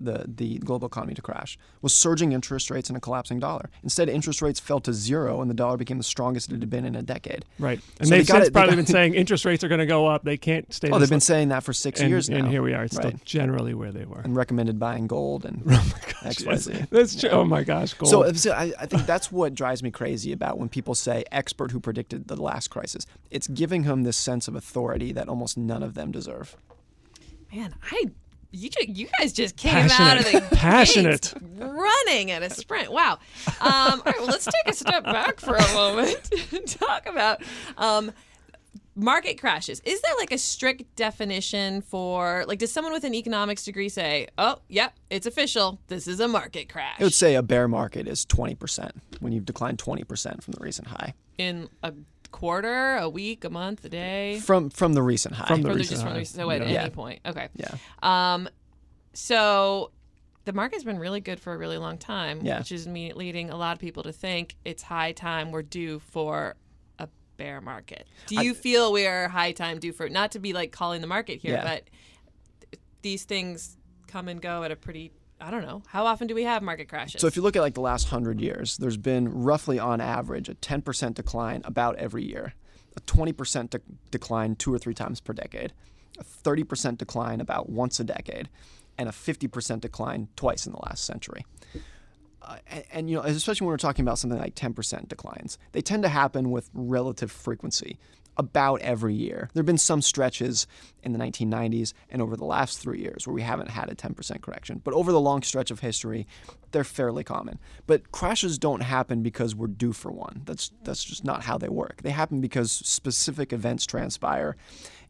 the, 0.00 0.24
the 0.28 0.58
global 0.58 0.86
economy 0.86 1.14
to 1.14 1.22
crash 1.22 1.58
was 1.82 1.96
surging 1.96 2.32
interest 2.32 2.70
rates 2.70 2.88
and 2.88 2.96
a 2.96 3.00
collapsing 3.00 3.38
dollar. 3.38 3.70
Instead, 3.82 4.08
interest 4.08 4.40
rates 4.42 4.60
fell 4.60 4.80
to 4.80 4.92
zero 4.92 5.40
and 5.40 5.50
the 5.50 5.54
dollar 5.54 5.76
became 5.76 5.98
the 5.98 6.04
strongest 6.04 6.50
it 6.52 6.60
had 6.60 6.70
been 6.70 6.84
in 6.84 6.94
a 6.96 7.02
decade. 7.02 7.44
Right. 7.58 7.80
And 7.98 8.08
So 8.08 8.10
they 8.14 8.18
they've 8.18 8.26
got 8.28 8.34
since 8.36 8.48
it- 8.48 8.52
they 8.52 8.58
probably 8.60 8.70
got- 8.72 8.76
been 8.76 8.86
saying 8.86 9.14
interest 9.14 9.44
rates 9.44 9.62
are 9.64 9.68
going 9.68 9.80
to 9.80 9.86
go 9.86 10.06
up. 10.06 10.24
They 10.24 10.36
can't 10.36 10.72
stay. 10.72 10.88
Oh, 10.90 10.98
this 10.98 11.08
they've 11.08 11.10
been 11.10 11.16
low. 11.16 11.20
saying 11.20 11.48
that 11.48 11.62
for 11.64 11.72
six 11.72 12.00
and, 12.00 12.08
years 12.10 12.28
now. 12.30 12.36
and 12.38 12.48
here 12.48 12.62
we 12.62 12.74
are. 12.74 12.84
It's 12.84 12.96
still 12.96 13.12
generally 13.24 13.74
where 13.74 13.92
they 13.92 14.04
were. 14.04 14.20
And 14.20 14.34
recommended 14.36 14.78
buying 14.78 15.06
gold 15.06 15.44
and 15.44 15.62
Yes, 16.24 16.42
XYZ. 16.42 16.88
that's 16.90 17.14
true. 17.20 17.30
Oh 17.30 17.44
my 17.44 17.62
gosh, 17.62 17.94
oh 17.94 18.06
gold. 18.10 18.10
So, 18.10 18.32
so 18.50 18.52
I, 18.52 18.72
I 18.80 18.86
think 18.86 19.06
that's 19.06 19.30
what 19.30 19.54
drives 19.54 19.82
me 19.82 19.90
crazy 19.90 20.32
about 20.32 20.58
when 20.58 20.68
people 20.68 20.94
say 20.94 21.24
expert 21.32 21.70
who 21.70 21.80
predicted 21.80 22.28
the 22.28 22.36
last 22.36 22.68
crisis. 22.68 23.06
It's 23.30 23.46
giving 23.46 23.84
him 23.84 24.02
this 24.02 24.16
sense 24.16 24.48
of 24.48 24.54
authority 24.56 25.12
that 25.12 25.28
almost 25.28 25.56
none 25.56 25.82
of 25.82 25.94
them 25.94 26.10
deserve. 26.10 26.56
Man, 27.54 27.74
I 27.90 28.04
you 28.50 28.70
ju- 28.70 28.86
you 28.92 29.06
guys 29.18 29.32
just 29.32 29.56
came 29.56 29.88
out 29.90 30.18
of 30.18 30.24
the 30.24 30.40
Passionate. 30.56 31.34
Passionate. 31.34 31.34
running 31.58 32.30
at 32.30 32.42
a 32.42 32.50
sprint. 32.50 32.90
Wow. 32.92 33.18
Um, 33.60 33.60
all 33.60 34.02
right, 34.06 34.14
well, 34.18 34.26
let's 34.26 34.44
take 34.46 34.72
a 34.72 34.72
step 34.74 35.04
back 35.04 35.40
for 35.40 35.56
a 35.56 35.74
moment 35.74 36.30
and 36.52 36.66
talk 36.66 37.06
about 37.06 37.42
um, 37.76 38.10
market 38.94 39.38
crashes. 39.40 39.80
Is 39.84 40.00
there 40.00 40.12
like 40.18 40.32
a 40.32 40.38
strict 40.38 40.96
definition 40.96 41.82
for 41.82 42.44
like 42.48 42.58
does 42.58 42.72
someone 42.72 42.92
with 42.92 43.04
an 43.04 43.14
economics 43.14 43.64
degree 43.64 43.88
say, 43.88 44.28
"Oh, 44.38 44.56
yep, 44.68 44.94
it's 45.10 45.26
official. 45.26 45.78
This 45.88 46.08
is 46.08 46.20
a 46.20 46.28
market 46.28 46.68
crash." 46.68 46.96
I 47.00 47.04
would 47.04 47.14
say 47.14 47.34
a 47.34 47.42
bear 47.42 47.68
market 47.68 48.08
is 48.08 48.24
20% 48.26 48.90
when 49.20 49.32
you've 49.32 49.44
declined 49.46 49.78
20% 49.78 50.42
from 50.42 50.52
the 50.52 50.60
recent 50.60 50.88
high. 50.88 51.14
in 51.38 51.68
a 51.82 51.92
quarter, 52.30 52.96
a 52.96 53.08
week, 53.08 53.44
a 53.44 53.50
month, 53.50 53.84
a 53.84 53.88
day. 53.88 54.40
From 54.40 54.70
from 54.70 54.92
the 54.94 55.02
recent 55.02 55.34
high. 55.34 55.46
From 55.46 55.62
the 55.62 55.68
From 55.68 55.72
the, 55.74 55.78
recent 55.78 56.00
from 56.00 56.12
high. 56.12 56.18
the, 56.20 56.24
so 56.24 56.50
at 56.50 56.58
Yeah. 56.60 56.64
any 56.64 56.72
Yeah. 56.74 56.88
point. 56.90 57.20
Okay. 57.26 57.48
yeah. 57.54 57.74
Um, 58.02 58.48
so 59.12 59.90
the 60.44 60.52
market's 60.52 60.84
been 60.84 60.98
really 60.98 61.20
good 61.20 61.40
for 61.40 61.52
a 61.52 61.58
really 61.58 61.78
long 61.78 61.98
time, 61.98 62.40
Yeah. 62.42 62.58
which 62.58 62.72
is 62.72 62.86
me 62.86 63.12
leading 63.12 63.50
a 63.50 63.56
lot 63.56 63.72
of 63.74 63.78
people 63.80 64.02
to 64.04 64.12
think 64.12 64.56
it's 64.64 64.82
high 64.82 65.12
time 65.12 65.50
we're 65.52 65.62
due 65.62 65.98
for 65.98 66.56
a 66.98 67.08
bear 67.36 67.60
market. 67.60 68.06
Do 68.26 68.42
you 68.44 68.54
feel 68.54 68.92
we 68.92 69.06
are 69.06 69.28
high 69.28 69.52
time 69.52 69.78
due 69.78 69.92
for 69.92 70.08
not 70.08 70.32
to 70.32 70.38
be 70.38 70.52
like 70.52 70.72
calling 70.72 71.00
the 71.00 71.06
market 71.06 71.40
here, 71.40 71.54
Yeah. 71.54 71.64
but 71.64 72.78
these 73.02 73.24
things 73.24 73.76
come 74.06 74.28
and 74.28 74.40
go 74.40 74.62
at 74.62 74.70
a 74.70 74.76
pretty 74.76 75.12
I 75.40 75.50
don't 75.50 75.62
know. 75.62 75.82
How 75.86 76.06
often 76.06 76.26
do 76.26 76.34
we 76.34 76.44
have 76.44 76.62
market 76.62 76.88
crashes? 76.88 77.20
So 77.20 77.26
if 77.26 77.36
you 77.36 77.42
look 77.42 77.56
at 77.56 77.62
like 77.62 77.74
the 77.74 77.80
last 77.80 78.10
100 78.10 78.40
years, 78.40 78.76
there's 78.76 78.96
been 78.96 79.28
roughly 79.28 79.78
on 79.78 80.00
average 80.00 80.48
a 80.48 80.54
10% 80.54 81.14
decline 81.14 81.62
about 81.64 81.96
every 81.96 82.24
year. 82.24 82.54
A 82.96 83.00
20% 83.02 83.70
de- 83.70 83.80
decline 84.10 84.56
two 84.56 84.74
or 84.74 84.78
three 84.78 84.94
times 84.94 85.20
per 85.20 85.32
decade. 85.32 85.72
A 86.18 86.24
30% 86.24 86.98
decline 86.98 87.40
about 87.40 87.68
once 87.68 88.00
a 88.00 88.04
decade 88.04 88.48
and 88.96 89.08
a 89.08 89.12
50% 89.12 89.80
decline 89.80 90.28
twice 90.34 90.66
in 90.66 90.72
the 90.72 90.80
last 90.80 91.04
century. 91.04 91.46
Uh, 92.42 92.56
and, 92.66 92.84
and 92.92 93.10
you 93.10 93.16
know, 93.16 93.22
especially 93.22 93.64
when 93.64 93.72
we're 93.72 93.76
talking 93.76 94.04
about 94.04 94.18
something 94.18 94.38
like 94.38 94.56
10% 94.56 95.08
declines, 95.08 95.58
they 95.72 95.80
tend 95.80 96.02
to 96.02 96.08
happen 96.08 96.50
with 96.50 96.68
relative 96.74 97.30
frequency, 97.30 97.98
about 98.38 98.80
every 98.80 99.14
year. 99.14 99.50
There 99.52 99.60
have 99.60 99.66
been 99.66 99.78
some 99.78 100.00
stretches 100.00 100.66
in 101.02 101.12
the 101.12 101.18
1990s 101.18 101.92
and 102.08 102.22
over 102.22 102.36
the 102.36 102.44
last 102.44 102.78
three 102.78 103.00
years 103.00 103.26
where 103.26 103.34
we 103.34 103.42
haven't 103.42 103.70
had 103.70 103.90
a 103.90 103.94
10% 103.94 104.40
correction, 104.40 104.80
but 104.84 104.94
over 104.94 105.10
the 105.10 105.20
long 105.20 105.42
stretch 105.42 105.70
of 105.70 105.80
history, 105.80 106.26
they're 106.70 106.84
fairly 106.84 107.24
common. 107.24 107.58
But 107.86 108.12
crashes 108.12 108.58
don't 108.58 108.82
happen 108.82 109.22
because 109.22 109.54
we're 109.54 109.66
due 109.66 109.92
for 109.92 110.12
one. 110.12 110.42
That's 110.44 110.70
that's 110.84 111.02
just 111.02 111.24
not 111.24 111.44
how 111.44 111.58
they 111.58 111.68
work. 111.68 112.02
They 112.02 112.10
happen 112.10 112.40
because 112.40 112.70
specific 112.70 113.52
events 113.52 113.86
transpire 113.86 114.56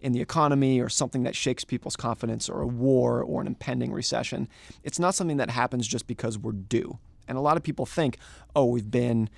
in 0.01 0.13
the 0.13 0.21
economy 0.21 0.81
or 0.81 0.89
something 0.89 1.25
that 1.25 1.37
shakes 1.37 1.65
people's 1.65 1.97
confidence 1.97 2.49
or 2.49 2.61
a 2.63 2.67
war 2.67 3.23
or 3.23 3.41
an 3.41 3.47
impending 3.47 3.93
recession. 3.93 4.49
It's 4.85 4.99
not 4.99 5.15
something 5.15 5.39
that 5.39 5.51
happens 5.51 5.87
just 5.87 6.07
because 6.07 6.39
we're 6.39 6.53
due. 6.53 6.99
And 7.27 7.37
a 7.37 7.43
lot 7.43 7.57
of 7.57 7.63
people 7.63 7.85
think, 7.85 8.19
oh, 8.57 8.65
we've 8.65 8.91
been 8.91 9.29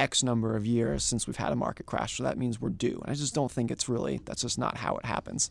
X 0.00 0.22
number 0.22 0.56
of 0.56 0.64
years 0.66 1.04
since 1.04 1.26
we've 1.26 1.36
had 1.36 1.52
a 1.52 1.56
market 1.56 1.86
crash, 1.86 2.16
so 2.16 2.22
that 2.24 2.38
means 2.38 2.60
we're 2.60 2.70
due. 2.70 2.98
And 3.02 3.10
I 3.12 3.14
just 3.14 3.34
don't 3.34 3.50
think 3.50 3.70
it's 3.70 3.88
really, 3.88 4.20
that's 4.24 4.42
just 4.42 4.58
not 4.58 4.78
how 4.78 4.96
it 4.96 5.04
happens. 5.04 5.50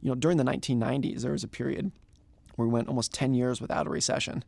You 0.00 0.10
know, 0.10 0.14
during 0.14 0.36
the 0.38 0.44
1990s, 0.44 1.22
there 1.22 1.32
was 1.32 1.42
a 1.42 1.48
period 1.48 1.90
where 2.54 2.66
we 2.66 2.72
went 2.72 2.88
almost 2.88 3.12
10 3.14 3.34
years 3.34 3.60
without 3.60 3.86
a 3.86 3.90
recession, 3.90 4.42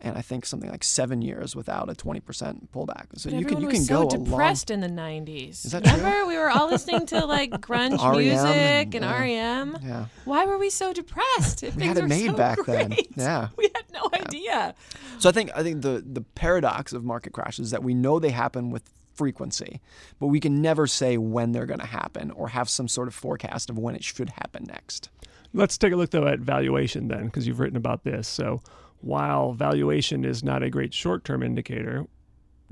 and 0.00 0.16
I 0.16 0.22
think 0.22 0.46
something 0.46 0.70
like 0.70 0.84
seven 0.84 1.20
years 1.20 1.56
without 1.56 1.90
a 1.90 1.94
20% 1.94 2.68
pullback. 2.72 3.06
So 3.16 3.28
But 3.30 3.40
you 3.40 3.44
can 3.44 3.60
you 3.60 3.66
can 3.68 3.82
so 3.82 3.94
go 3.94 4.06
long 4.06 4.24
depressed 4.24 4.70
in 4.70 4.80
the 4.80 4.88
90s. 4.88 5.64
Is 5.64 5.72
that 5.72 5.82
true? 5.84 5.96
Remember, 5.96 6.26
we 6.26 6.36
were 6.38 6.48
all 6.50 6.68
listening 6.68 7.06
to 7.06 7.24
like 7.26 7.50
grunge 7.68 7.98
R.E.M. 7.98 8.44
music 8.44 8.94
and 8.94 9.04
yeah. 9.04 9.20
REM. 9.20 9.78
Yeah. 9.82 10.04
Why 10.24 10.46
were 10.46 10.58
we 10.58 10.70
so 10.70 10.92
depressed? 10.92 11.62
If 11.70 11.74
We 11.74 11.82
things 11.82 11.88
had 11.88 11.98
it 11.98 12.02
were 12.02 12.08
made 12.08 12.26
so 12.30 12.36
back 12.36 12.58
then. 12.66 12.88
great? 12.90 13.08
Yeah. 13.16 13.48
we 13.56 13.68
had 13.74 13.84
idea. 14.30 14.74
So 15.18 15.28
I 15.28 15.32
think 15.32 15.50
I 15.54 15.62
think 15.62 15.82
the 15.82 16.04
the 16.06 16.22
paradox 16.22 16.92
of 16.92 17.04
market 17.04 17.32
crashes 17.32 17.66
is 17.66 17.70
that 17.70 17.82
we 17.82 17.94
know 17.94 18.18
they 18.18 18.30
happen 18.30 18.70
with 18.70 18.90
frequency, 19.14 19.80
but 20.18 20.28
we 20.28 20.40
can 20.40 20.62
never 20.62 20.86
say 20.86 21.18
when 21.18 21.52
they're 21.52 21.66
going 21.66 21.80
to 21.80 21.86
happen 21.86 22.30
or 22.30 22.48
have 22.48 22.70
some 22.70 22.88
sort 22.88 23.08
of 23.08 23.14
forecast 23.14 23.68
of 23.68 23.78
when 23.78 23.94
it 23.94 24.02
should 24.02 24.30
happen 24.30 24.64
next. 24.64 25.10
Let's 25.52 25.76
take 25.76 25.92
a 25.92 25.96
look 25.96 26.10
though 26.10 26.26
at 26.26 26.38
valuation 26.38 27.08
then, 27.08 27.26
because 27.26 27.46
you've 27.46 27.60
written 27.60 27.76
about 27.76 28.04
this. 28.04 28.28
So 28.28 28.62
while 29.00 29.52
valuation 29.52 30.24
is 30.24 30.42
not 30.42 30.62
a 30.62 30.70
great 30.70 30.94
short-term 30.94 31.42
indicator, 31.42 32.06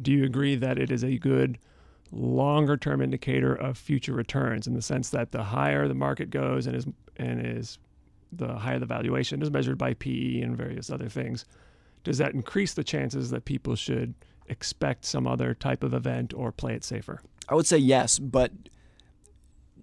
do 0.00 0.12
you 0.12 0.24
agree 0.24 0.56
that 0.56 0.78
it 0.78 0.90
is 0.90 1.02
a 1.04 1.18
good 1.18 1.58
longer 2.12 2.76
term 2.76 3.02
indicator 3.02 3.54
of 3.54 3.76
future 3.76 4.14
returns 4.14 4.66
in 4.66 4.74
the 4.74 4.82
sense 4.82 5.10
that 5.10 5.32
the 5.32 5.42
higher 5.42 5.86
the 5.88 5.94
market 5.94 6.30
goes 6.30 6.66
and 6.66 6.76
is 6.76 6.86
and 7.16 7.44
is 7.44 7.78
the 8.32 8.54
higher 8.54 8.78
the 8.78 8.86
valuation 8.86 9.42
is 9.42 9.50
measured 9.50 9.78
by 9.78 9.94
PE 9.94 10.40
and 10.40 10.56
various 10.56 10.90
other 10.90 11.08
things, 11.08 11.44
does 12.04 12.18
that 12.18 12.34
increase 12.34 12.74
the 12.74 12.84
chances 12.84 13.30
that 13.30 13.44
people 13.44 13.74
should 13.76 14.14
expect 14.46 15.04
some 15.04 15.26
other 15.26 15.54
type 15.54 15.82
of 15.82 15.94
event 15.94 16.32
or 16.34 16.52
play 16.52 16.74
it 16.74 16.84
safer? 16.84 17.20
I 17.48 17.54
would 17.54 17.66
say 17.66 17.78
yes, 17.78 18.18
but 18.18 18.52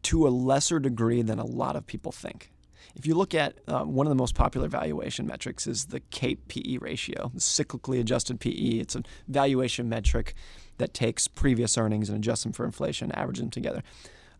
to 0.03 0.27
a 0.27 0.29
lesser 0.29 0.79
degree 0.79 1.21
than 1.21 1.39
a 1.39 1.45
lot 1.45 1.75
of 1.75 1.87
people 1.87 2.11
think. 2.11 2.51
If 2.95 3.05
you 3.05 3.15
look 3.15 3.33
at 3.33 3.57
uh, 3.67 3.83
one 3.83 4.05
of 4.07 4.09
the 4.09 4.15
most 4.15 4.35
popular 4.35 4.67
valuation 4.67 5.27
metrics 5.27 5.67
is 5.67 5.85
the 5.87 5.99
CAPE 6.11 6.47
PE 6.47 6.77
ratio, 6.77 7.31
cyclically 7.35 7.99
adjusted 7.99 8.39
PE. 8.39 8.79
It's 8.79 8.95
a 8.95 9.03
valuation 9.27 9.89
metric 9.89 10.33
that 10.77 10.93
takes 10.93 11.27
previous 11.27 11.77
earnings 11.77 12.09
and 12.09 12.17
adjusts 12.17 12.43
them 12.43 12.53
for 12.53 12.65
inflation, 12.65 13.11
averages 13.11 13.41
them 13.41 13.49
together. 13.49 13.83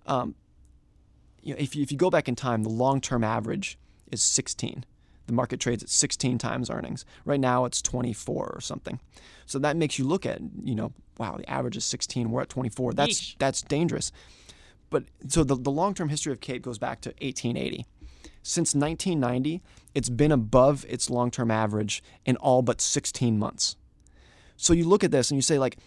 Um, 0.05 0.35
you 1.41 1.53
know, 1.53 1.59
if 1.59 1.75
you, 1.75 1.83
if 1.83 1.91
you 1.91 1.97
go 1.97 2.09
back 2.09 2.29
in 2.29 2.35
time, 2.35 2.63
the 2.63 2.69
long-term 2.69 3.23
average 3.23 3.77
is 4.15 4.23
16. 4.23 4.85
The 5.27 5.33
market 5.33 5.59
trades 5.59 5.83
at 5.83 5.89
16 5.89 6.37
times 6.37 6.69
earnings. 6.69 7.05
Right 7.25 7.39
now, 7.39 7.65
it's 7.65 7.81
24 7.81 8.51
or 8.55 8.61
something. 8.61 8.99
So 9.45 9.59
that 9.59 9.75
makes 9.75 9.97
you 9.97 10.05
look 10.05 10.25
at, 10.25 10.39
you 10.63 10.75
know, 10.75 10.93
wow, 11.17 11.37
the 11.37 11.49
average 11.49 11.77
is 11.77 11.85
16. 11.85 12.29
We're 12.29 12.41
at 12.41 12.49
24. 12.49 12.93
That's 12.93 13.11
Yeesh. 13.11 13.35
that's 13.39 13.61
dangerous. 13.61 14.11
But 14.89 15.05
so 15.27 15.43
the, 15.43 15.55
the 15.55 15.71
long-term 15.71 16.09
history 16.09 16.31
of 16.31 16.41
CAPE 16.41 16.61
goes 16.61 16.77
back 16.77 17.01
to 17.01 17.09
1880. 17.21 17.85
Since 18.43 18.75
1990, 18.75 19.61
it's 19.95 20.09
been 20.09 20.31
above 20.31 20.85
its 20.87 21.09
long-term 21.09 21.49
average 21.49 22.03
in 22.25 22.35
all 22.37 22.61
but 22.61 22.79
16 22.79 23.39
months. 23.39 23.75
So 24.57 24.73
you 24.73 24.87
look 24.87 25.03
at 25.03 25.11
this 25.11 25.31
and 25.31 25.37
you 25.37 25.41
say, 25.41 25.57
like, 25.57 25.77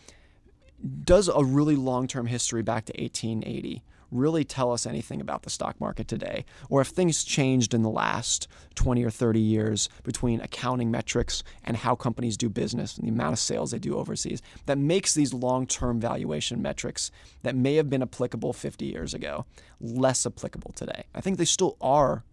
does 1.05 1.29
a 1.29 1.45
really 1.45 1.77
long-term 1.77 2.27
history 2.27 2.63
back 2.63 2.85
to 2.87 2.93
1880 3.01 3.83
really 4.11 4.45
tell 4.45 4.73
us 4.73 4.87
anything 4.87 5.21
about 5.21 5.43
the 5.43 5.51
stock 5.51 5.81
market 5.81 6.09
today? 6.09 6.45
Or 6.69 6.81
if 6.81 6.89
things 6.89 7.25
changed 7.25 7.75
in 7.75 7.83
the 7.83 7.91
last 7.91 8.49
20 8.75 9.05
or 9.05 9.11
30 9.11 9.41
years 9.41 9.89
between 10.03 10.41
accounting 10.41 10.91
metrics 10.91 11.43
and 11.65 11.77
how 11.77 11.95
companies 11.95 12.37
do 12.37 12.49
business 12.49 12.97
and 12.97 13.07
the 13.07 13.13
amount 13.13 13.35
of 13.35 13.39
sales 13.39 13.71
they 13.71 13.79
do 13.79 13.97
overseas, 13.97 14.43
that 14.67 14.79
makes 14.79 15.15
these 15.15 15.35
long-term 15.35 16.01
valuation 16.01 16.63
metrics 16.63 17.11
that 17.43 17.55
may 17.55 17.77
have 17.77 17.91
been 17.91 18.03
applicable 18.03 18.53
50 18.53 18.85
years 18.85 19.15
ago 19.15 19.47
less 19.81 20.27
applicable 20.27 20.73
today. 20.73 21.05
I 21.15 21.21
think 21.21 21.39
they 21.39 21.45
still 21.45 21.77
are 21.81 22.25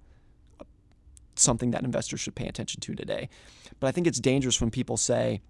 something 1.35 1.71
that 1.71 1.83
investors 1.83 2.19
should 2.21 2.35
pay 2.35 2.47
attention 2.47 2.79
to 2.81 2.95
today. 2.95 3.29
But 3.79 3.87
I 3.87 3.91
think 3.91 4.07
it's 4.07 4.19
dangerous 4.19 4.61
when 4.61 4.71
people 4.71 4.97
say 4.97 5.41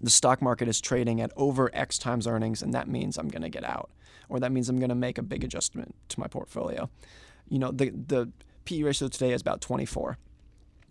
the 0.00 0.10
stock 0.10 0.40
market 0.40 0.68
is 0.68 0.80
trading 0.80 1.20
at 1.20 1.32
over 1.36 1.70
X 1.74 1.98
times 1.98 2.26
earnings, 2.26 2.62
and 2.62 2.72
that 2.74 2.88
means 2.88 3.18
I'm 3.18 3.28
going 3.28 3.42
to 3.42 3.48
get 3.48 3.64
out, 3.64 3.90
or 4.28 4.40
that 4.40 4.52
means 4.52 4.68
I'm 4.68 4.78
going 4.78 4.90
to 4.90 4.94
make 4.94 5.18
a 5.18 5.22
big 5.22 5.44
adjustment 5.44 5.94
to 6.10 6.20
my 6.20 6.26
portfolio. 6.26 6.88
You 7.48 7.58
know, 7.58 7.70
the 7.70 7.90
the 7.90 8.30
PE 8.64 8.82
ratio 8.82 9.08
today 9.08 9.32
is 9.32 9.40
about 9.40 9.60
24. 9.60 10.18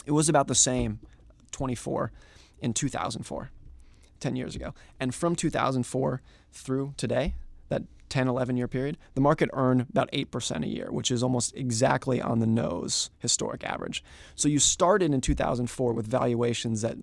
It 0.05 0.11
was 0.11 0.29
about 0.29 0.47
the 0.47 0.55
same, 0.55 0.99
24, 1.51 2.11
in 2.61 2.73
2004, 2.73 3.51
10 4.19 4.35
years 4.35 4.55
ago. 4.55 4.73
And 4.99 5.13
from 5.13 5.35
2004 5.35 6.21
through 6.51 6.93
today, 6.97 7.35
that 7.69 7.83
10, 8.09 8.27
11 8.27 8.57
year 8.57 8.67
period, 8.67 8.97
the 9.13 9.21
market 9.21 9.49
earned 9.53 9.81
about 9.89 10.11
8% 10.11 10.63
a 10.63 10.67
year, 10.67 10.91
which 10.91 11.11
is 11.11 11.23
almost 11.23 11.55
exactly 11.55 12.21
on 12.21 12.39
the 12.39 12.47
nose 12.47 13.11
historic 13.19 13.63
average. 13.63 14.03
So 14.35 14.49
you 14.49 14.59
started 14.59 15.13
in 15.13 15.21
2004 15.21 15.93
with 15.93 16.07
valuations 16.07 16.81
that 16.81 16.97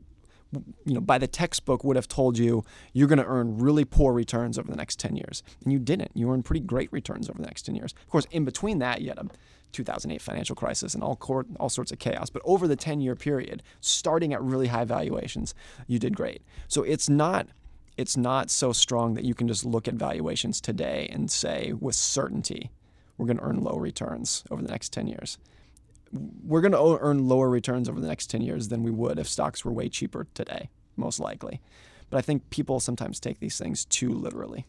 you 0.52 0.94
know, 0.94 1.00
by 1.00 1.18
the 1.18 1.26
textbook 1.26 1.84
would 1.84 1.96
have 1.96 2.08
told 2.08 2.38
you 2.38 2.64
you're 2.92 3.08
going 3.08 3.18
to 3.18 3.26
earn 3.26 3.58
really 3.58 3.84
poor 3.84 4.12
returns 4.12 4.58
over 4.58 4.70
the 4.70 4.76
next 4.76 4.98
10 4.98 5.16
years. 5.16 5.42
And 5.64 5.72
you 5.72 5.78
didn't. 5.78 6.12
You 6.14 6.30
earned 6.30 6.44
pretty 6.44 6.60
great 6.60 6.92
returns 6.92 7.28
over 7.28 7.38
the 7.38 7.46
next 7.46 7.62
10 7.66 7.74
years. 7.74 7.94
Of 8.00 8.08
course, 8.08 8.26
in 8.30 8.44
between 8.44 8.78
that, 8.78 9.00
you 9.00 9.08
had 9.08 9.18
a 9.18 9.26
2008 9.72 10.22
financial 10.22 10.56
crisis 10.56 10.94
and 10.94 11.02
all, 11.02 11.16
cor- 11.16 11.46
all 11.58 11.68
sorts 11.68 11.92
of 11.92 11.98
chaos. 11.98 12.30
But 12.30 12.42
over 12.44 12.68
the 12.68 12.76
10 12.76 13.00
year 13.00 13.16
period, 13.16 13.62
starting 13.80 14.32
at 14.32 14.42
really 14.42 14.68
high 14.68 14.84
valuations, 14.84 15.54
you 15.86 15.98
did 15.98 16.16
great. 16.16 16.42
So 16.68 16.82
it's 16.82 17.08
not. 17.08 17.48
It's 17.96 18.16
not 18.16 18.50
so 18.50 18.72
strong 18.72 19.14
that 19.14 19.24
you 19.24 19.34
can 19.34 19.48
just 19.48 19.64
look 19.64 19.88
at 19.88 19.94
valuations 19.94 20.60
today 20.60 21.08
and 21.10 21.30
say 21.30 21.72
with 21.72 21.94
certainty, 21.94 22.70
we're 23.16 23.24
going 23.26 23.38
to 23.38 23.42
earn 23.42 23.62
low 23.62 23.78
returns 23.78 24.44
over 24.50 24.60
the 24.60 24.68
next 24.68 24.92
10 24.92 25.06
years 25.06 25.38
we're 26.12 26.60
going 26.60 26.72
to 26.72 26.98
earn 27.00 27.28
lower 27.28 27.48
returns 27.48 27.88
over 27.88 28.00
the 28.00 28.06
next 28.06 28.30
10 28.30 28.40
years 28.42 28.68
than 28.68 28.82
we 28.82 28.90
would 28.90 29.18
if 29.18 29.28
stocks 29.28 29.64
were 29.64 29.72
way 29.72 29.88
cheaper 29.88 30.26
today, 30.34 30.70
most 30.96 31.20
likely. 31.20 31.60
But 32.10 32.18
I 32.18 32.20
think 32.20 32.48
people 32.50 32.80
sometimes 32.80 33.18
take 33.18 33.40
these 33.40 33.58
things 33.58 33.84
too 33.84 34.10
literally. 34.10 34.66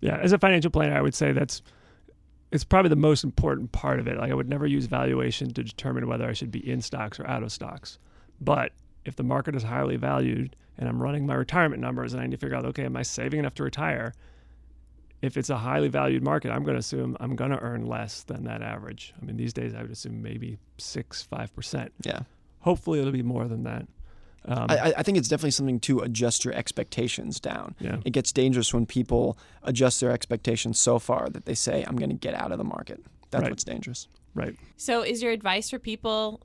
Yeah, 0.00 0.16
as 0.16 0.32
a 0.32 0.38
financial 0.38 0.70
planner, 0.70 0.96
I 0.96 1.00
would 1.00 1.14
say 1.14 1.32
that's 1.32 1.62
it's 2.52 2.64
probably 2.64 2.90
the 2.90 2.96
most 2.96 3.24
important 3.24 3.72
part 3.72 3.98
of 3.98 4.06
it. 4.06 4.18
Like 4.18 4.30
I 4.30 4.34
would 4.34 4.48
never 4.48 4.66
use 4.66 4.86
valuation 4.86 5.52
to 5.54 5.64
determine 5.64 6.06
whether 6.06 6.28
I 6.28 6.34
should 6.34 6.50
be 6.50 6.68
in 6.68 6.82
stocks 6.82 7.18
or 7.18 7.26
out 7.26 7.42
of 7.42 7.50
stocks. 7.50 7.98
But 8.40 8.72
if 9.04 9.16
the 9.16 9.22
market 9.22 9.56
is 9.56 9.64
highly 9.64 9.96
valued 9.96 10.54
and 10.78 10.88
I'm 10.88 11.02
running 11.02 11.26
my 11.26 11.34
retirement 11.34 11.80
numbers 11.80 12.12
and 12.12 12.20
I 12.20 12.26
need 12.26 12.32
to 12.32 12.36
figure 12.36 12.56
out, 12.56 12.64
okay, 12.66 12.84
am 12.84 12.96
I 12.96 13.02
saving 13.02 13.40
enough 13.40 13.54
to 13.54 13.64
retire? 13.64 14.14
If 15.24 15.36
it's 15.36 15.50
a 15.50 15.56
highly 15.56 15.88
valued 15.88 16.22
market, 16.22 16.50
I'm 16.50 16.62
going 16.64 16.74
to 16.74 16.80
assume 16.80 17.16
I'm 17.20 17.34
going 17.34 17.50
to 17.50 17.58
earn 17.58 17.86
less 17.86 18.22
than 18.24 18.44
that 18.44 18.62
average. 18.62 19.14
I 19.20 19.24
mean, 19.24 19.36
these 19.36 19.52
days 19.52 19.74
I 19.74 19.82
would 19.82 19.90
assume 19.90 20.22
maybe 20.22 20.58
six, 20.78 21.22
five 21.22 21.54
percent. 21.54 21.92
Yeah. 22.02 22.20
Hopefully, 22.60 22.98
it'll 23.00 23.12
be 23.12 23.22
more 23.22 23.46
than 23.48 23.64
that. 23.64 23.86
Um, 24.46 24.66
I, 24.68 24.92
I 24.98 25.02
think 25.02 25.16
it's 25.16 25.28
definitely 25.28 25.52
something 25.52 25.80
to 25.80 26.00
adjust 26.00 26.44
your 26.44 26.52
expectations 26.54 27.40
down. 27.40 27.74
Yeah. 27.80 27.96
It 28.04 28.10
gets 28.10 28.30
dangerous 28.32 28.74
when 28.74 28.84
people 28.84 29.38
adjust 29.62 30.00
their 30.00 30.10
expectations 30.10 30.78
so 30.78 30.98
far 30.98 31.28
that 31.30 31.46
they 31.46 31.54
say, 31.54 31.82
I'm 31.86 31.96
going 31.96 32.10
to 32.10 32.16
get 32.16 32.34
out 32.34 32.52
of 32.52 32.58
the 32.58 32.64
market. 32.64 33.02
That's 33.30 33.42
Right. 33.42 33.50
what's 33.50 33.64
dangerous. 33.64 34.06
right. 34.34 34.54
So, 34.76 35.02
is 35.02 35.22
your 35.22 35.32
advice 35.32 35.70
for 35.70 35.78
people 35.78 36.42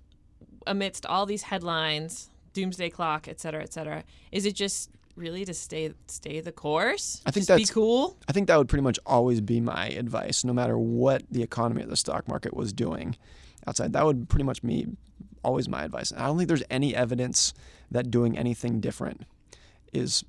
amidst 0.65 1.05
all 1.05 1.25
these 1.25 1.43
headlines, 1.43 2.29
doomsday 2.53 2.89
clock, 2.89 3.27
et 3.27 3.39
cetera, 3.41 3.61
et 3.63 3.73
cetera, 3.73 4.03
is 4.31 4.45
it 4.45 4.55
just 4.55 4.89
really 5.19 5.45
to 5.45 5.53
stay 5.53 5.93
stay 6.07 6.39
the 6.39 6.51
course? 6.51 7.21
I 7.25 7.31
think 7.31 7.41
Just 7.41 7.47
that's- 7.49 7.69
be 7.69 7.73
cool. 7.73 8.17
I 8.27 8.31
think 8.31 8.47
that 8.47 8.57
would 8.57 8.69
pretty 8.69 8.83
much 8.83 8.97
always 9.05 9.41
be 9.41 9.59
my 9.61 9.87
advice, 9.89 10.43
no 10.43 10.53
matter 10.53 10.77
what 10.77 11.23
the 11.29 11.43
economy 11.43 11.83
or 11.83 11.87
the 11.87 11.97
stock 11.97 12.27
market 12.27 12.55
was 12.55 12.73
doing 12.73 13.15
outside. 13.67 13.93
That 13.93 14.05
would 14.05 14.29
pretty 14.29 14.45
much 14.45 14.61
be 14.63 14.87
always 15.43 15.67
my 15.69 15.83
advice. 15.83 16.11
I 16.15 16.25
don't 16.25 16.37
think 16.37 16.47
there's 16.47 16.63
any 16.69 16.95
evidence 16.95 17.53
that 17.91 18.09
doing 18.09 18.37
anything 18.37 18.79
different 18.79 19.23
is 19.93 20.23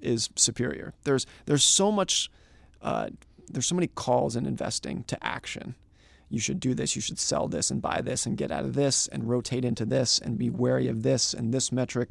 is 0.00 0.30
superior. 0.36 0.94
There's 1.04 1.26
there's 1.46 1.64
so 1.64 1.90
much 1.90 2.30
uh, 2.82 3.08
there's 3.50 3.66
so 3.66 3.74
many 3.74 3.88
calls 3.88 4.36
in 4.36 4.46
investing 4.46 5.04
to 5.04 5.22
action. 5.24 5.74
You 6.30 6.38
should 6.40 6.60
do 6.60 6.74
this. 6.74 6.94
You 6.94 7.00
should 7.00 7.18
sell 7.18 7.48
this 7.48 7.70
and 7.70 7.80
buy 7.80 8.02
this 8.02 8.26
and 8.26 8.36
get 8.36 8.50
out 8.50 8.64
of 8.64 8.74
this 8.74 9.08
and 9.08 9.28
rotate 9.28 9.64
into 9.64 9.86
this 9.86 10.18
and 10.18 10.36
be 10.36 10.50
wary 10.50 10.86
of 10.86 11.02
this 11.02 11.32
and 11.32 11.54
this 11.54 11.72
metric 11.72 12.10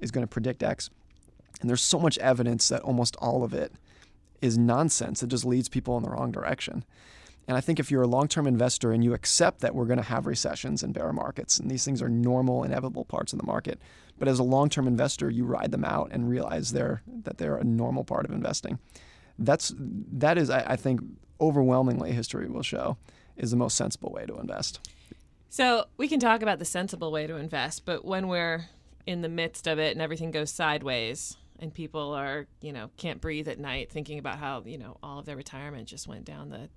is 0.00 0.10
going 0.10 0.24
to 0.24 0.28
predict 0.28 0.64
X. 0.64 0.90
And 1.62 1.70
there's 1.70 1.82
so 1.82 1.98
much 1.98 2.18
evidence 2.18 2.68
that 2.68 2.82
almost 2.82 3.16
all 3.16 3.44
of 3.44 3.54
it 3.54 3.72
is 4.42 4.58
nonsense. 4.58 5.22
It 5.22 5.28
just 5.28 5.44
leads 5.44 5.68
people 5.68 5.96
in 5.96 6.02
the 6.02 6.10
wrong 6.10 6.32
direction. 6.32 6.84
And 7.48 7.56
I 7.56 7.60
think 7.60 7.80
if 7.80 7.90
you're 7.90 8.02
a 8.02 8.08
long 8.08 8.28
term 8.28 8.46
investor 8.46 8.92
and 8.92 9.02
you 9.02 9.14
accept 9.14 9.60
that 9.60 9.74
we're 9.74 9.86
going 9.86 9.98
to 9.98 10.04
have 10.04 10.26
recessions 10.26 10.82
and 10.82 10.92
bear 10.92 11.12
markets, 11.12 11.58
and 11.58 11.70
these 11.70 11.84
things 11.84 12.02
are 12.02 12.08
normal, 12.08 12.64
inevitable 12.64 13.04
parts 13.04 13.32
of 13.32 13.38
the 13.38 13.46
market, 13.46 13.80
but 14.18 14.28
as 14.28 14.38
a 14.38 14.44
long 14.44 14.68
term 14.68 14.86
investor, 14.86 15.30
you 15.30 15.44
ride 15.44 15.70
them 15.70 15.84
out 15.84 16.10
and 16.12 16.28
realize 16.28 16.72
they're, 16.72 17.02
that 17.06 17.38
they're 17.38 17.56
a 17.56 17.64
normal 17.64 18.04
part 18.04 18.24
of 18.24 18.32
investing. 18.32 18.78
That's, 19.38 19.72
that 19.78 20.36
is, 20.36 20.50
I, 20.50 20.64
I 20.72 20.76
think, 20.76 21.00
overwhelmingly, 21.40 22.12
history 22.12 22.48
will 22.48 22.62
show, 22.62 22.96
is 23.36 23.50
the 23.50 23.56
most 23.56 23.76
sensible 23.76 24.12
way 24.12 24.26
to 24.26 24.38
invest. 24.38 24.88
So 25.48 25.86
we 25.96 26.06
can 26.08 26.20
talk 26.20 26.42
about 26.42 26.58
the 26.58 26.64
sensible 26.64 27.10
way 27.10 27.26
to 27.26 27.36
invest, 27.36 27.84
but 27.84 28.04
when 28.04 28.28
we're 28.28 28.66
in 29.06 29.22
the 29.22 29.28
midst 29.28 29.66
of 29.66 29.78
it 29.78 29.92
and 29.92 30.00
everything 30.00 30.30
goes 30.30 30.50
sideways 30.50 31.36
and 31.62 31.72
people 31.72 32.12
are, 32.12 32.46
you 32.60 32.72
know, 32.72 32.90
can't 32.96 33.20
breathe 33.20 33.46
at 33.48 33.58
night 33.58 33.90
thinking 33.90 34.18
about 34.18 34.38
how, 34.38 34.62
you 34.66 34.76
know, 34.76 34.98
all 35.02 35.20
of 35.20 35.26
their 35.26 35.36
retirement 35.36 35.86
just 35.86 36.08
went 36.08 36.24
down 36.24 36.50
the 36.50 36.68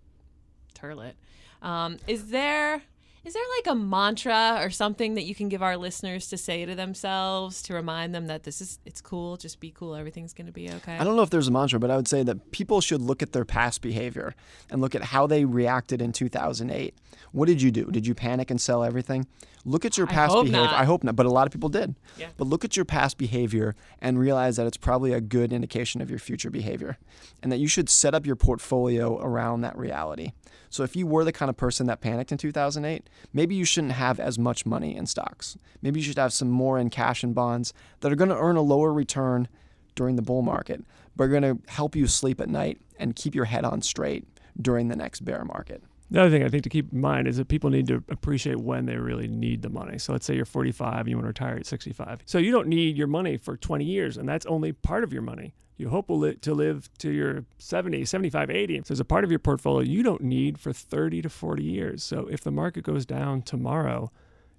turlet. 0.75 1.13
Um, 1.62 1.98
is 2.08 2.27
there 2.27 2.84
is 3.25 3.34
there 3.34 3.44
like 3.58 3.67
a 3.67 3.75
mantra 3.75 4.60
or 4.62 4.70
something 4.70 5.15
that 5.15 5.24
you 5.24 5.34
can 5.34 5.50
give 5.50 5.63
our 5.63 5.77
listeners 5.77 6.27
to 6.27 6.38
say 6.38 6.65
to 6.65 6.75
themselves 6.75 7.62
to 7.63 7.74
remind 7.74 8.13
them 8.13 8.27
that 8.27 8.44
this 8.44 8.62
is 8.62 8.79
it's 8.86 9.01
cool, 9.01 9.36
just 9.36 9.60
be 9.60 9.72
cool, 9.72 9.96
everything's 9.96 10.34
going 10.34 10.46
to 10.46 10.53
be 10.53 10.70
okay? 10.70 10.98
I 10.98 11.03
don't 11.03 11.15
know 11.15 11.24
if 11.24 11.32
there's 11.32 11.48
a 11.48 11.51
mantra, 11.51 11.79
but 11.79 11.89
I 11.89 11.96
would 11.96 12.08
say 12.08 12.22
that 12.24 12.51
people 12.51 12.82
should 12.82 13.01
look 13.01 13.24
at 13.24 13.34
their 13.34 13.46
past 13.46 13.82
behavior 13.82 14.36
and 14.70 14.79
look 14.79 14.94
at 14.94 15.03
how 15.05 15.25
they 15.25 15.44
reacted 15.44 16.01
in 16.01 16.12
2008. 16.12 16.94
What 17.32 17.48
did 17.48 17.62
you 17.62 17.72
do? 17.72 17.86
Did 17.86 18.05
you 18.05 18.13
panic 18.13 18.51
and 18.51 18.62
sell 18.62 18.84
everything? 18.84 19.25
Look 19.67 19.84
at 19.84 19.98
your 19.98 20.05
past 20.05 20.32
hope 20.32 20.46
behavior. 20.46 20.67
not. 20.67 20.79
I 20.79 20.86
hope 20.86 21.03
not, 21.03 21.15
but 21.15 21.25
a 21.25 21.32
lot 21.32 21.48
of 21.48 21.51
people 21.51 21.70
did. 21.70 21.96
Yeah. 22.17 22.27
But 22.38 22.46
look 22.46 22.63
at 22.63 22.75
your 22.75 22.86
past 22.86 23.17
behavior 23.17 23.75
and 24.00 24.20
realize 24.20 24.58
that 24.58 24.67
it's 24.67 24.77
probably 24.77 25.12
a 25.12 25.20
good 25.20 25.51
indication 25.51 26.01
of 26.01 26.10
your 26.10 26.20
future 26.20 26.51
behavior 26.51 26.98
and 27.41 27.51
that 27.51 27.58
you 27.58 27.67
should 27.67 27.89
set 27.89 28.13
up 28.13 28.27
your 28.27 28.36
portfolio 28.36 29.20
around 29.20 29.62
that 29.62 29.75
reality. 29.75 30.34
So 30.70 30.84
if 30.84 30.96
you 30.96 31.08
were 31.08 31.24
the 31.24 31.32
kind 31.32 31.50
of 31.50 31.58
person 31.58 31.88
that 31.88 32.00
panicked 32.00 32.32
in 32.32 32.38
2008, 32.38 33.10
maybe 33.34 33.55
you 33.55 33.65
shouldn't 33.65 33.93
have 33.93 34.19
as 34.19 34.39
much 34.39 34.65
money 34.65 34.95
in 34.95 35.05
stocks. 35.05 35.57
Maybe 35.81 36.00
you 36.00 36.05
should 36.05 36.17
have 36.17 36.34
some 36.34 36.50
more 36.50 36.79
in 36.79 36.89
cash 36.89 37.24
and 37.24 37.36
bonds 37.36 37.74
that 38.00 38.12
are 38.12 38.15
going 38.15 38.29
to 38.29 38.38
earn 38.38 38.55
a 38.55 38.62
lower 38.62 38.93
return 38.93 39.48
during 39.95 40.15
the 40.15 40.22
bull 40.22 40.41
market, 40.41 40.84
but 41.15 41.25
are 41.25 41.29
going 41.29 41.43
to 41.43 41.60
help 41.72 41.95
you 41.95 42.07
sleep 42.07 42.41
at 42.41 42.50
night 42.50 42.79
and 43.00 43.15
keep 43.15 43.34
your 43.34 43.45
head 43.45 43.65
on 43.65 43.81
straight 43.81 44.27
during 44.62 44.88
the 44.88 44.95
next 44.95 45.25
bear 45.25 45.43
market. 45.45 45.84
The 46.12 46.22
other 46.22 46.29
thing 46.29 46.43
I 46.43 46.50
think 46.50 46.63
to 46.63 46.69
keep 46.69 46.93
in 46.93 47.01
mind 47.01 47.27
is 47.27 47.38
that 47.38 47.48
people 47.48 47.69
need 47.69 47.88
to 47.88 48.03
appreciate 48.10 48.60
when 48.60 48.86
they 48.86 48.95
really 48.95 49.27
need 49.27 49.63
the 49.63 49.69
money. 49.69 49.98
So 49.98 50.12
let's 50.12 50.25
say 50.25 50.36
you're 50.36 50.45
45 50.45 51.00
and 51.00 51.07
you 51.10 51.15
want 51.15 51.25
to 51.25 51.29
retire 51.29 51.55
at 51.55 51.65
65. 51.65 52.22
So 52.25 52.38
you 52.38 52.51
don't 52.51 52.67
need 52.67 52.95
your 52.95 53.07
money 53.07 53.38
for 53.38 53.57
20 53.57 53.84
years, 53.84 54.17
and 54.17 54.29
that's 54.29 54.45
only 54.45 54.72
part 54.72 55.03
of 55.03 55.12
your 55.12 55.24
money. 55.24 55.55
You 55.77 55.89
hope 55.89 56.08
will 56.10 56.20
li- 56.20 56.36
to 56.36 56.53
live 56.53 56.89
to 57.00 57.12
your 57.12 57.46
70, 57.58 58.05
75, 58.05 58.50
80. 58.50 58.77
So 58.77 58.82
there's 58.88 59.00
a 59.00 59.05
part 59.05 59.24
of 59.25 59.29
your 59.29 59.39
portfolio 59.39 59.82
you 59.88 60.03
don't 60.03 60.22
need 60.22 60.58
for 60.58 60.72
30 60.72 61.22
to 61.24 61.29
40 61.29 61.63
years. 61.63 62.03
So 62.03 62.27
if 62.32 62.41
the 62.41 62.51
market 62.51 62.84
goes 62.86 63.05
down 63.05 63.41
tomorrow, 63.41 64.10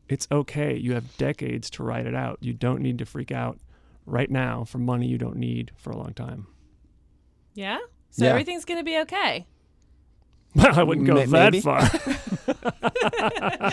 it's 0.08 0.28
okay. 0.30 0.76
You 0.76 0.92
have 0.92 1.16
decades 1.16 1.70
to 1.70 1.82
ride 1.82 2.06
it 2.06 2.14
out. 2.14 2.38
You 2.40 2.52
don't 2.52 2.80
need 2.82 2.98
to 2.98 3.06
freak 3.06 3.32
out 3.32 3.58
right 4.04 4.30
now 4.30 4.64
for 4.64 4.78
money 4.78 5.06
you 5.06 5.18
don't 5.18 5.36
need 5.36 5.72
for 5.76 5.90
a 5.90 5.96
long 5.96 6.12
time. 6.12 6.46
Yeah? 7.54 7.78
So 8.10 8.24
Yeah. 8.24 8.30
everything's 8.30 8.64
going 8.64 8.78
to 8.78 8.84
be 8.84 8.98
okay. 8.98 9.46
I 10.58 10.82
wouldn't 10.82 11.06
go 11.06 11.14
May- 11.14 11.26
that 11.26 11.52
maybe. 11.52 11.60
far. 11.60 11.80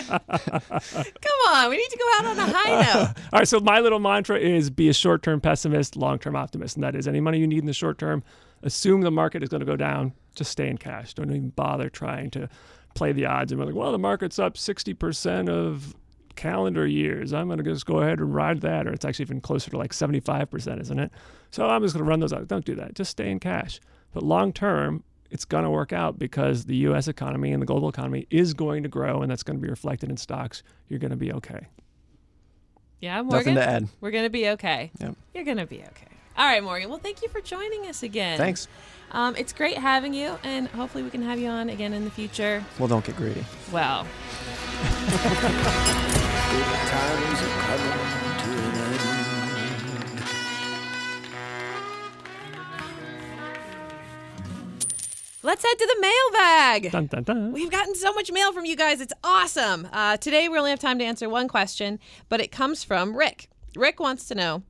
Come 0.08 1.40
on, 1.48 1.70
we 1.70 1.76
need 1.76 1.88
to 1.90 1.98
go 1.98 2.10
out 2.18 2.26
on 2.26 2.38
a 2.38 2.52
high 2.52 2.82
note. 2.94 3.08
All 3.32 3.38
right, 3.40 3.48
so 3.48 3.60
my 3.60 3.80
little 3.80 3.98
mantra 4.00 4.38
is 4.38 4.70
be 4.70 4.88
a 4.88 4.92
short 4.94 5.22
term 5.22 5.40
pessimist, 5.40 5.96
long 5.96 6.18
term 6.18 6.36
optimist. 6.36 6.76
And 6.76 6.84
that 6.84 6.94
is 6.94 7.08
any 7.08 7.20
money 7.20 7.38
you 7.38 7.46
need 7.46 7.60
in 7.60 7.66
the 7.66 7.72
short 7.72 7.98
term, 7.98 8.22
assume 8.62 9.00
the 9.02 9.10
market 9.10 9.42
is 9.42 9.48
going 9.48 9.60
to 9.60 9.66
go 9.66 9.76
down, 9.76 10.12
just 10.34 10.50
stay 10.50 10.68
in 10.68 10.78
cash. 10.78 11.14
Don't 11.14 11.30
even 11.30 11.50
bother 11.50 11.88
trying 11.88 12.30
to 12.32 12.48
play 12.94 13.12
the 13.12 13.26
odds 13.26 13.52
and 13.52 13.60
be 13.60 13.66
like, 13.66 13.74
well, 13.74 13.92
the 13.92 13.98
market's 13.98 14.38
up 14.38 14.54
60% 14.54 15.48
of 15.48 15.94
calendar 16.36 16.86
years. 16.86 17.32
I'm 17.32 17.46
going 17.46 17.58
to 17.58 17.64
just 17.64 17.86
go 17.86 17.98
ahead 17.98 18.18
and 18.18 18.34
ride 18.34 18.60
that. 18.62 18.86
Or 18.86 18.92
it's 18.92 19.04
actually 19.04 19.24
even 19.24 19.40
closer 19.40 19.70
to 19.70 19.78
like 19.78 19.92
75%, 19.92 20.80
isn't 20.80 20.98
it? 20.98 21.10
So 21.50 21.66
I'm 21.68 21.82
just 21.82 21.94
going 21.94 22.04
to 22.04 22.08
run 22.08 22.20
those 22.20 22.32
out. 22.32 22.46
Don't 22.48 22.64
do 22.64 22.74
that. 22.76 22.94
Just 22.94 23.10
stay 23.12 23.30
in 23.30 23.40
cash. 23.40 23.80
But 24.12 24.22
long 24.22 24.52
term, 24.52 25.02
it's 25.34 25.44
going 25.44 25.64
to 25.64 25.70
work 25.70 25.92
out 25.92 26.16
because 26.16 26.64
the 26.64 26.76
U.S. 26.76 27.08
economy 27.08 27.52
and 27.52 27.60
the 27.60 27.66
global 27.66 27.88
economy 27.88 28.28
is 28.30 28.54
going 28.54 28.84
to 28.84 28.88
grow, 28.88 29.20
and 29.20 29.28
that's 29.28 29.42
going 29.42 29.58
to 29.58 29.60
be 29.60 29.68
reflected 29.68 30.08
in 30.08 30.16
stocks. 30.16 30.62
You're 30.88 31.00
going 31.00 31.10
to 31.10 31.16
be 31.16 31.32
okay. 31.32 31.66
Yeah, 33.00 33.20
Morgan. 33.20 33.38
Nothing 33.38 33.54
to 33.56 33.68
add. 33.68 33.88
We're 34.00 34.12
going 34.12 34.24
to 34.24 34.30
be 34.30 34.48
okay. 34.50 34.92
Yep. 35.00 35.16
You're 35.34 35.44
going 35.44 35.56
to 35.56 35.66
be 35.66 35.80
okay. 35.80 36.06
All 36.38 36.46
right, 36.46 36.62
Morgan. 36.62 36.88
Well, 36.88 37.00
thank 37.00 37.20
you 37.20 37.28
for 37.28 37.40
joining 37.40 37.86
us 37.86 38.04
again. 38.04 38.38
Thanks. 38.38 38.68
Um, 39.10 39.34
it's 39.36 39.52
great 39.52 39.76
having 39.76 40.14
you, 40.14 40.38
and 40.44 40.68
hopefully 40.68 41.02
we 41.02 41.10
can 41.10 41.22
have 41.22 41.40
you 41.40 41.48
on 41.48 41.68
again 41.68 41.92
in 41.92 42.04
the 42.04 42.10
future. 42.10 42.64
Well, 42.78 42.86
don't 42.86 43.04
get 43.04 43.16
greedy. 43.16 43.44
Well, 43.72 44.06
let's 55.44 55.62
head 55.62 55.78
to 55.78 55.86
the 55.86 56.00
mailbag. 56.00 56.90
Dun, 56.92 57.06
dun, 57.06 57.22
dun. 57.22 57.52
We've 57.52 57.70
gotten 57.70 57.94
so 57.94 58.12
much 58.14 58.32
mail 58.32 58.52
from 58.52 58.64
you 58.64 58.76
guys. 58.76 59.00
It's 59.00 59.12
awesome. 59.22 59.86
Uh, 59.92 60.16
today, 60.16 60.48
we 60.48 60.58
only 60.58 60.70
have 60.70 60.80
time 60.80 60.98
to 60.98 61.04
answer 61.04 61.28
one 61.28 61.48
question, 61.48 61.98
but 62.28 62.40
it 62.40 62.50
comes 62.50 62.82
from 62.82 63.16
Rick. 63.16 63.48
Rick 63.76 64.00
wants 64.00 64.26
to 64.28 64.34
know 64.34 64.62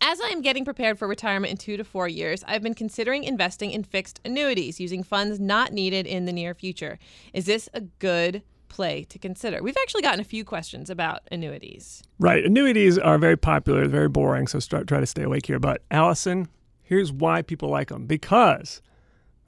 As 0.00 0.20
I 0.20 0.28
am 0.28 0.42
getting 0.42 0.64
prepared 0.64 0.98
for 0.98 1.06
retirement 1.06 1.50
in 1.50 1.56
two 1.56 1.76
to 1.76 1.84
four 1.84 2.08
years, 2.08 2.42
I've 2.46 2.62
been 2.62 2.74
considering 2.74 3.24
investing 3.24 3.70
in 3.70 3.84
fixed 3.84 4.20
annuities 4.24 4.80
using 4.80 5.02
funds 5.02 5.38
not 5.38 5.72
needed 5.72 6.06
in 6.06 6.24
the 6.24 6.32
near 6.32 6.54
future. 6.54 6.98
Is 7.32 7.46
this 7.46 7.68
a 7.74 7.82
good 7.82 8.42
play 8.68 9.04
to 9.04 9.18
consider? 9.18 9.62
We've 9.62 9.76
actually 9.82 10.02
gotten 10.02 10.20
a 10.20 10.24
few 10.24 10.44
questions 10.44 10.88
about 10.90 11.20
annuities. 11.30 12.02
Right. 12.18 12.44
Annuities 12.44 12.98
are 12.98 13.18
very 13.18 13.36
popular, 13.36 13.86
very 13.86 14.08
boring, 14.08 14.46
so 14.46 14.58
start, 14.58 14.86
try 14.88 15.00
to 15.00 15.06
stay 15.06 15.22
awake 15.22 15.46
here. 15.46 15.58
But 15.58 15.82
Allison, 15.90 16.48
here's 16.82 17.12
why 17.12 17.42
people 17.42 17.68
like 17.68 17.88
them. 17.88 18.06
Because 18.06 18.80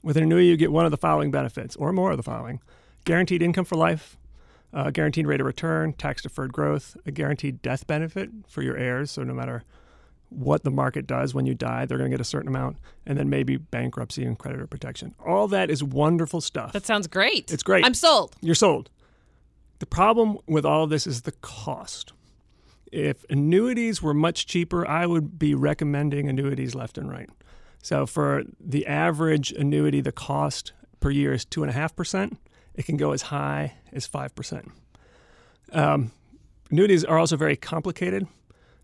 with 0.05 0.17
an 0.17 0.23
annuity, 0.23 0.45
you 0.45 0.55
get 0.55 0.71
one 0.71 0.85
of 0.85 0.91
the 0.91 0.97
following 0.97 1.31
benefits, 1.31 1.75
or 1.75 1.91
more 1.91 2.11
of 2.11 2.17
the 2.17 2.23
following 2.23 2.61
guaranteed 3.05 3.41
income 3.41 3.65
for 3.65 3.75
life, 3.75 4.17
uh, 4.73 4.91
guaranteed 4.91 5.27
rate 5.27 5.39
of 5.39 5.45
return, 5.45 5.93
tax 5.93 6.21
deferred 6.21 6.53
growth, 6.53 6.95
a 7.05 7.11
guaranteed 7.11 7.61
death 7.61 7.85
benefit 7.87 8.29
for 8.47 8.61
your 8.61 8.77
heirs. 8.77 9.11
So 9.11 9.23
no 9.23 9.33
matter 9.33 9.63
what 10.29 10.63
the 10.63 10.71
market 10.71 11.07
does 11.07 11.33
when 11.33 11.45
you 11.45 11.55
die, 11.55 11.85
they're 11.85 11.97
going 11.97 12.09
to 12.09 12.13
get 12.13 12.21
a 12.21 12.25
certain 12.25 12.47
amount, 12.47 12.77
and 13.05 13.17
then 13.17 13.29
maybe 13.29 13.57
bankruptcy 13.57 14.23
and 14.23 14.37
creditor 14.37 14.67
protection. 14.67 15.15
All 15.25 15.47
that 15.49 15.69
is 15.69 15.83
wonderful 15.83 16.41
stuff. 16.41 16.73
That 16.73 16.85
sounds 16.85 17.07
great. 17.07 17.51
It's 17.51 17.63
great. 17.63 17.85
I'm 17.85 17.93
sold. 17.93 18.35
You're 18.41 18.55
sold. 18.55 18.89
The 19.79 19.85
problem 19.85 20.37
with 20.47 20.65
all 20.65 20.83
of 20.83 20.89
this 20.89 21.07
is 21.07 21.23
the 21.23 21.31
cost. 21.31 22.13
If 22.91 23.25
annuities 23.29 24.01
were 24.01 24.13
much 24.13 24.45
cheaper, 24.45 24.87
I 24.87 25.05
would 25.05 25.39
be 25.39 25.53
recommending 25.55 26.29
annuities 26.29 26.75
left 26.75 26.97
and 26.97 27.09
right. 27.09 27.29
So 27.85 28.07
for 28.07 28.41
the 28.59 28.87
average 28.87 29.51
annuity, 29.51 30.01
the 30.01 30.11
cost 30.11 30.73
per 31.01 31.11
year 31.11 31.33
is 31.33 31.45
two 31.45 31.61
and 31.61 31.69
a 31.69 31.73
half 31.73 31.95
percent. 31.95 32.35
It 32.73 32.87
can 32.87 32.97
go 32.97 33.11
as 33.11 33.21
high 33.21 33.75
as 33.93 34.07
five 34.07 34.33
percent. 34.33 34.71
Um, 35.71 36.11
annuities 36.71 37.05
are 37.05 37.19
also 37.19 37.37
very 37.37 37.55
complicated. 37.55 38.25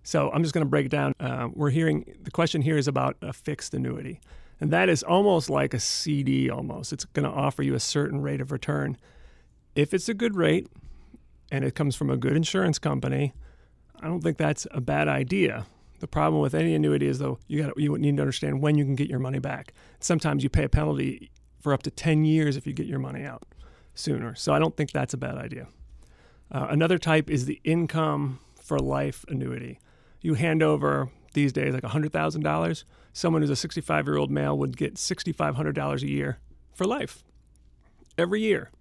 So 0.03 0.29
I'm 0.29 0.43
just 0.43 0.53
going 0.53 0.63
to 0.63 0.69
break 0.69 0.89
down. 0.89 1.15
Uh, 1.19 1.49
we're 1.51 1.71
hearing 1.71 2.15
the 2.21 2.29
question 2.29 2.61
here 2.61 2.77
is 2.77 2.87
about 2.87 3.17
a 3.23 3.33
fixed 3.33 3.73
annuity, 3.73 4.21
and 4.59 4.69
that 4.69 4.87
is 4.87 5.01
almost 5.01 5.49
like 5.49 5.73
a 5.73 5.79
CD. 5.79 6.51
Almost, 6.51 6.93
it's 6.93 7.05
going 7.05 7.27
to 7.27 7.35
offer 7.35 7.63
you 7.63 7.73
a 7.73 7.79
certain 7.79 8.21
rate 8.21 8.39
of 8.39 8.51
return. 8.51 8.97
If 9.73 9.95
it's 9.95 10.09
a 10.09 10.13
good 10.13 10.35
rate, 10.35 10.67
and 11.51 11.65
it 11.65 11.73
comes 11.73 11.95
from 11.95 12.11
a 12.11 12.17
good 12.17 12.35
insurance 12.35 12.77
company, 12.77 13.33
I 13.99 14.05
don't 14.05 14.21
think 14.21 14.37
that's 14.37 14.67
a 14.69 14.79
bad 14.79 15.07
idea. 15.07 15.65
The 16.01 16.07
problem 16.07 16.41
with 16.41 16.53
any 16.53 16.75
annuity 16.75 17.07
is 17.07 17.19
though 17.19 17.39
you 17.47 17.63
got 17.63 17.77
you 17.77 17.97
need 17.97 18.17
to 18.17 18.21
understand 18.21 18.61
when 18.61 18.77
you 18.77 18.83
can 18.83 18.95
get 18.95 19.09
your 19.09 19.19
money 19.19 19.39
back. 19.39 19.73
Sometimes 19.99 20.43
you 20.43 20.49
pay 20.49 20.65
a 20.65 20.69
penalty 20.69 21.31
for 21.59 21.73
up 21.73 21.83
to 21.83 21.91
10 21.91 22.25
years 22.25 22.57
if 22.57 22.67
you 22.67 22.73
get 22.73 22.87
your 22.87 22.99
money 22.99 23.23
out 23.23 23.43
sooner. 23.93 24.35
So 24.35 24.51
I 24.53 24.59
don't 24.59 24.75
think 24.75 24.91
that's 24.91 25.13
a 25.13 25.17
bad 25.17 25.37
idea. 25.37 25.67
Uh, 26.51 26.67
another 26.69 26.97
type 26.97 27.29
is 27.29 27.45
the 27.45 27.61
income 27.63 28.39
for 28.61 28.77
life 28.79 29.23
annuity. 29.29 29.79
You 30.21 30.33
hand 30.33 30.61
over 30.61 31.09
these 31.33 31.53
days 31.53 31.73
like 31.73 31.83
$100,000. 31.83 32.83
Someone 33.13 33.41
who's 33.41 33.49
a 33.49 33.55
65 33.55 34.07
year 34.07 34.17
old 34.17 34.31
male 34.31 34.57
would 34.57 34.75
get 34.75 34.95
$6,500 34.95 36.01
a 36.01 36.09
year 36.09 36.39
for 36.73 36.85
life 36.85 37.23
every 38.17 38.41
year 38.41 38.71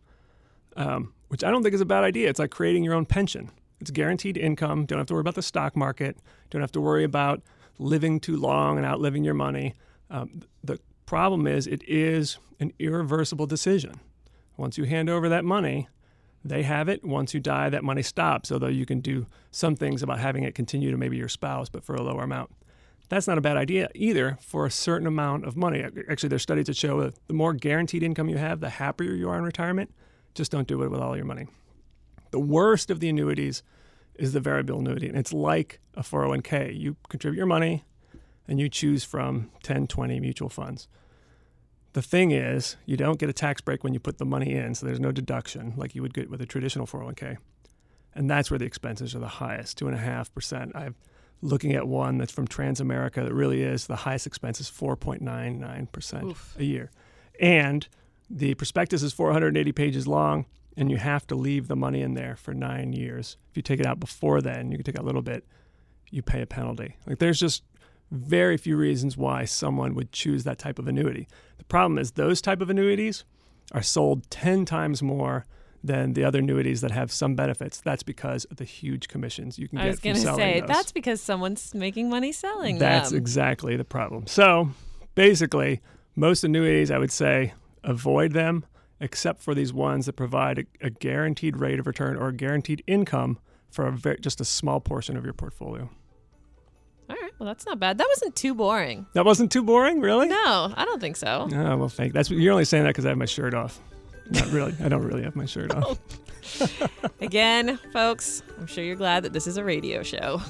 um, 0.76 1.12
which 1.28 1.44
I 1.44 1.50
don't 1.50 1.62
think 1.62 1.74
is 1.74 1.80
a 1.80 1.87
bad 1.87 2.04
idea. 2.04 2.28
It's 2.28 2.38
like 2.38 2.50
creating 2.50 2.85
your 2.85 2.94
own 2.94 3.06
pension. 3.06 3.50
It's 3.81 3.90
guaranteed 3.90 4.37
income. 4.37 4.85
Don't 4.85 4.99
have 4.99 5.07
to 5.09 5.14
worry 5.14 5.23
about 5.23 5.35
the 5.35 5.43
stock 5.43 5.77
market. 5.77 6.19
Don't 6.51 6.61
have 6.61 6.73
to 6.73 6.81
worry 6.81 7.05
about 7.05 7.43
living 7.79 8.21
too 8.21 8.37
long 8.37 8.77
and 8.77 8.87
outliving 8.87 9.25
your 9.25 9.35
money. 9.35 9.75
Um, 10.11 10.43
the 10.62 10.79
problem 11.07 11.47
is, 11.47 11.66
it 11.66 11.83
is 11.88 12.38
an 12.59 12.73
irreversible 12.79 13.47
decision. 13.47 14.01
Once 14.57 14.77
you 14.77 14.85
hand 14.85 15.09
over 15.09 15.29
that 15.31 15.45
money, 15.45 15.88
they 16.45 16.62
have 16.62 16.88
it. 16.88 17.05
Once 17.05 17.33
you 17.33 17.40
die, 17.40 17.71
that 17.71 17.83
money 17.83 18.03
stops. 18.03 18.53
Although 18.53 18.69
you 18.69 18.85
can 18.85 19.01
do 19.01 19.27
some 19.51 19.77
things 19.77 20.03
about 20.03 20.19
having 20.19 20.45
it 20.45 20.55
continue 20.55 20.90
to 20.90 20.97
maybe 20.97 21.16
your 21.16 21.29
spouse, 21.29 21.69
but 21.69 21.85
for 21.85 21.95
a 21.95 22.03
lower 22.03 22.23
amount. 22.23 22.51
That's 23.09 23.27
not 23.27 23.38
a 23.38 23.40
bad 23.40 23.57
idea 23.57 23.88
either 23.95 24.38
for 24.40 24.66
a 24.66 24.71
certain 24.71 25.07
amount 25.07 25.45
of 25.45 25.57
money. 25.57 25.83
Actually, 26.09 26.29
there's 26.29 26.43
studies 26.43 26.66
that 26.66 26.77
show 26.77 27.01
that 27.01 27.14
the 27.27 27.35
more 27.35 27.55
guaranteed 27.55 28.03
income 28.03 28.29
you 28.29 28.38
have, 28.38 28.61
the 28.61 28.71
happier 28.71 29.12
you 29.12 29.29
are 29.29 29.37
in 29.37 29.43
retirement. 29.43 29.93
Just 30.35 30.53
don't 30.53 30.69
do 30.69 30.83
it 30.83 30.90
with 30.90 31.01
all 31.01 31.16
your 31.16 31.25
money. 31.25 31.49
The 32.31 32.40
worst 32.40 32.90
of 32.90 33.01
the 33.01 33.09
annuities 33.09 33.62
is 34.14 34.33
the 34.33 34.40
variable 34.40 34.79
annuity, 34.79 35.09
and 35.09 35.16
it's 35.16 35.33
like 35.33 35.81
a 35.95 36.03
401k. 36.03 36.79
You 36.79 36.97
contribute 37.09 37.38
your 37.38 37.47
money 37.47 37.85
and 38.47 38.59
you 38.61 38.69
choose 38.69 39.05
from 39.05 39.51
10, 39.62 39.87
20 39.87 40.21
mutual 40.21 40.49
funds. 40.49 40.88
The 41.93 42.03
thing 42.03 42.31
is, 42.31 42.77
you 42.87 42.97
don't 42.97 43.19
get 43.19 43.29
a 43.29 43.33
tax 43.33 43.61
break 43.61 43.83
when 43.83 43.95
you 43.95 44.01
put 44.01 44.19
the 44.19 44.25
money 44.25 44.55
in, 44.55 44.75
so 44.75 44.87
there's 44.87 45.01
no 45.01 45.11
deduction 45.11 45.75
like 45.77 45.95
you 45.95 46.03
would 46.03 46.14
get 46.14 46.31
with 46.31 46.40
a 46.40 46.47
traditional 46.47 46.87
401k. 46.87 47.38
And 48.14 48.31
that's 48.31 48.51
where 48.51 48.59
the 48.59 48.64
expenses 48.64 49.14
are 49.14 49.19
the 49.21 49.29
highest, 49.29 49.79
two 49.79 49.87
and 49.87 49.97
a 49.97 50.01
half 50.01 50.33
percent. 50.33 50.73
I'm 50.75 50.95
looking 51.43 51.73
at 51.73 51.88
one 51.88 52.19
that's 52.19 52.33
from 52.33 52.47
Transamerica 52.47 53.25
that 53.25 53.35
really 53.35 53.62
is 53.62 53.87
the 53.87 53.97
highest 53.97 54.27
expense 54.27 54.61
is 54.61 54.71
4.99 54.71 55.90
percent 55.90 56.25
Oof. 56.25 56.57
a 56.59 56.64
year, 56.64 56.90
and 57.40 57.87
the 58.29 58.55
prospectus 58.55 59.03
is 59.03 59.12
480 59.12 59.73
pages 59.73 60.07
long, 60.07 60.47
and 60.76 60.90
you 60.90 60.96
have 60.96 61.26
to 61.28 61.35
leave 61.35 61.68
the 61.68 61.76
money 61.76 62.02
in 62.02 62.14
there 62.14 62.37
for 62.37 62.54
nine 62.54 62.92
years. 62.92 63.37
If 63.50 63.56
you 63.56 63.62
take 63.62 63.80
it 63.80 63.87
out 63.87 64.00
before 64.00 64.40
then, 64.40 64.70
you 64.70 64.78
can 64.78 64.85
take 64.85 64.96
out 64.96 65.02
a 65.02 65.06
little 65.06 65.22
bit, 65.22 65.44
you 66.11 66.22
pay 66.22 66.42
a 66.42 66.46
penalty. 66.46 66.96
Like 67.06 67.18
there's 67.18 67.40
just 67.40 67.62
very 68.11 68.56
few 68.56 68.76
reasons 68.76 69.16
why 69.16 69.44
someone 69.44 69.94
would 69.94 70.12
choose 70.12 70.44
that 70.44 70.59
type 70.59 70.78
of 70.78 70.88
annuity. 70.88 71.28
The 71.59 71.64
problem 71.64 71.98
is 71.98 72.12
those 72.12 72.40
type 72.40 72.61
of 72.61 72.70
annuities 72.70 73.24
are 73.72 73.83
sold 73.83 74.28
10 74.30 74.64
times 74.64 75.02
more 75.02 75.44
than 75.83 76.12
the 76.12 76.24
other 76.24 76.40
annuities 76.40 76.80
that 76.83 76.90
have 76.90 77.11
some 77.11 77.35
benefits. 77.35 77.80
That's 77.80 78.02
because 78.02 78.44
of 78.46 78.56
the 78.56 78.64
huge 78.64 79.09
commissions 79.09 79.59
you 79.59 79.68
can 79.68 79.78
I 79.78 79.83
get 79.83 79.87
I 79.87 79.90
was 79.90 80.00
going 80.00 80.16
to 80.16 80.35
say 80.35 80.61
those. 80.61 80.68
that's 80.68 80.92
because 80.92 81.20
someone's 81.20 81.74
making 81.74 82.11
money 82.11 82.33
selling 82.33 82.78
That's 82.78 83.11
them. 83.11 83.16
That's 83.16 83.20
exactly 83.20 83.76
the 83.76 83.85
problem. 83.85 84.26
So 84.26 84.70
basically, 85.14 85.80
most 86.16 86.44
annuities, 86.44 86.90
I 86.90 86.98
would 86.98 87.12
say, 87.12 87.54
avoid 87.85 88.33
them, 88.33 88.64
except 89.00 89.42
for 89.42 89.54
these 89.54 89.72
ones 89.72 90.06
that 90.06 90.14
provide 90.14 90.58
a, 90.58 90.64
a 90.86 90.90
guaranteed 90.90 91.56
rate 91.56 91.78
of 91.80 91.86
return 91.86 92.16
or 92.16 92.28
a 92.28 92.32
guaranteed 92.32 92.82
income 92.86 93.38
for 93.70 93.86
a 93.86 93.92
very, 93.92 94.18
just 94.20 94.40
a 94.40 94.44
small 94.44 94.80
portion 94.80 95.16
of 95.16 95.24
your 95.24 95.32
portfolio. 95.32 95.88
All 97.08 97.16
right. 97.20 97.32
Well, 97.38 97.46
that's 97.46 97.66
not 97.66 97.80
bad. 97.80 97.98
That 97.98 98.06
wasn't 98.08 98.36
too 98.36 98.54
boring. 98.54 99.06
That 99.14 99.24
wasn't 99.24 99.50
too 99.50 99.62
boring, 99.62 100.00
really? 100.00 100.28
No, 100.28 100.72
I 100.76 100.84
don't 100.84 101.00
think 101.00 101.16
so. 101.16 101.48
Oh, 101.52 101.76
well, 101.76 101.88
thank. 101.88 102.12
That's 102.12 102.30
you're 102.30 102.52
only 102.52 102.64
saying 102.64 102.84
that 102.84 102.90
because 102.90 103.06
I 103.06 103.08
have 103.08 103.18
my 103.18 103.24
shirt 103.24 103.54
off. 103.54 103.80
Not 104.30 104.46
really. 104.52 104.74
I 104.82 104.88
don't 104.88 105.02
really 105.02 105.22
have 105.24 105.34
my 105.34 105.46
shirt 105.46 105.74
off. 105.74 105.98
Again, 107.20 107.78
folks, 107.92 108.42
I'm 108.58 108.66
sure 108.66 108.84
you're 108.84 108.96
glad 108.96 109.24
that 109.24 109.32
this 109.32 109.46
is 109.46 109.56
a 109.56 109.64
radio 109.64 110.02
show. 110.02 110.40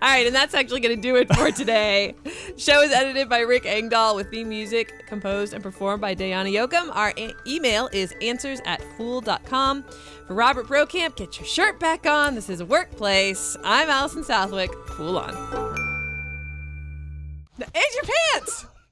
All 0.00 0.08
right, 0.08 0.26
and 0.26 0.34
that's 0.34 0.54
actually 0.54 0.80
going 0.80 0.96
to 0.96 1.02
do 1.02 1.16
it 1.16 1.32
for 1.34 1.50
today. 1.50 2.14
Show 2.56 2.80
is 2.82 2.92
edited 2.92 3.28
by 3.28 3.40
Rick 3.40 3.66
Engdahl 3.66 4.16
with 4.16 4.30
theme 4.30 4.48
music 4.48 5.06
composed 5.06 5.52
and 5.52 5.62
performed 5.62 6.00
by 6.00 6.14
Dayana 6.14 6.50
Yochim. 6.52 6.94
Our 6.94 7.12
e- 7.16 7.34
email 7.46 7.88
is 7.92 8.14
answers 8.22 8.60
at 8.64 8.82
fool.com. 8.96 9.84
For 10.26 10.34
Robert 10.34 10.66
Brokamp, 10.66 11.16
get 11.16 11.38
your 11.38 11.46
shirt 11.46 11.78
back 11.78 12.06
on. 12.06 12.34
This 12.34 12.48
is 12.48 12.60
a 12.60 12.66
workplace. 12.66 13.56
I'm 13.64 13.90
Allison 13.90 14.24
Southwick. 14.24 14.72
Fool 14.88 15.18
on. 15.18 15.34
And 17.58 17.84
your 17.94 18.04
pants! 18.32 18.66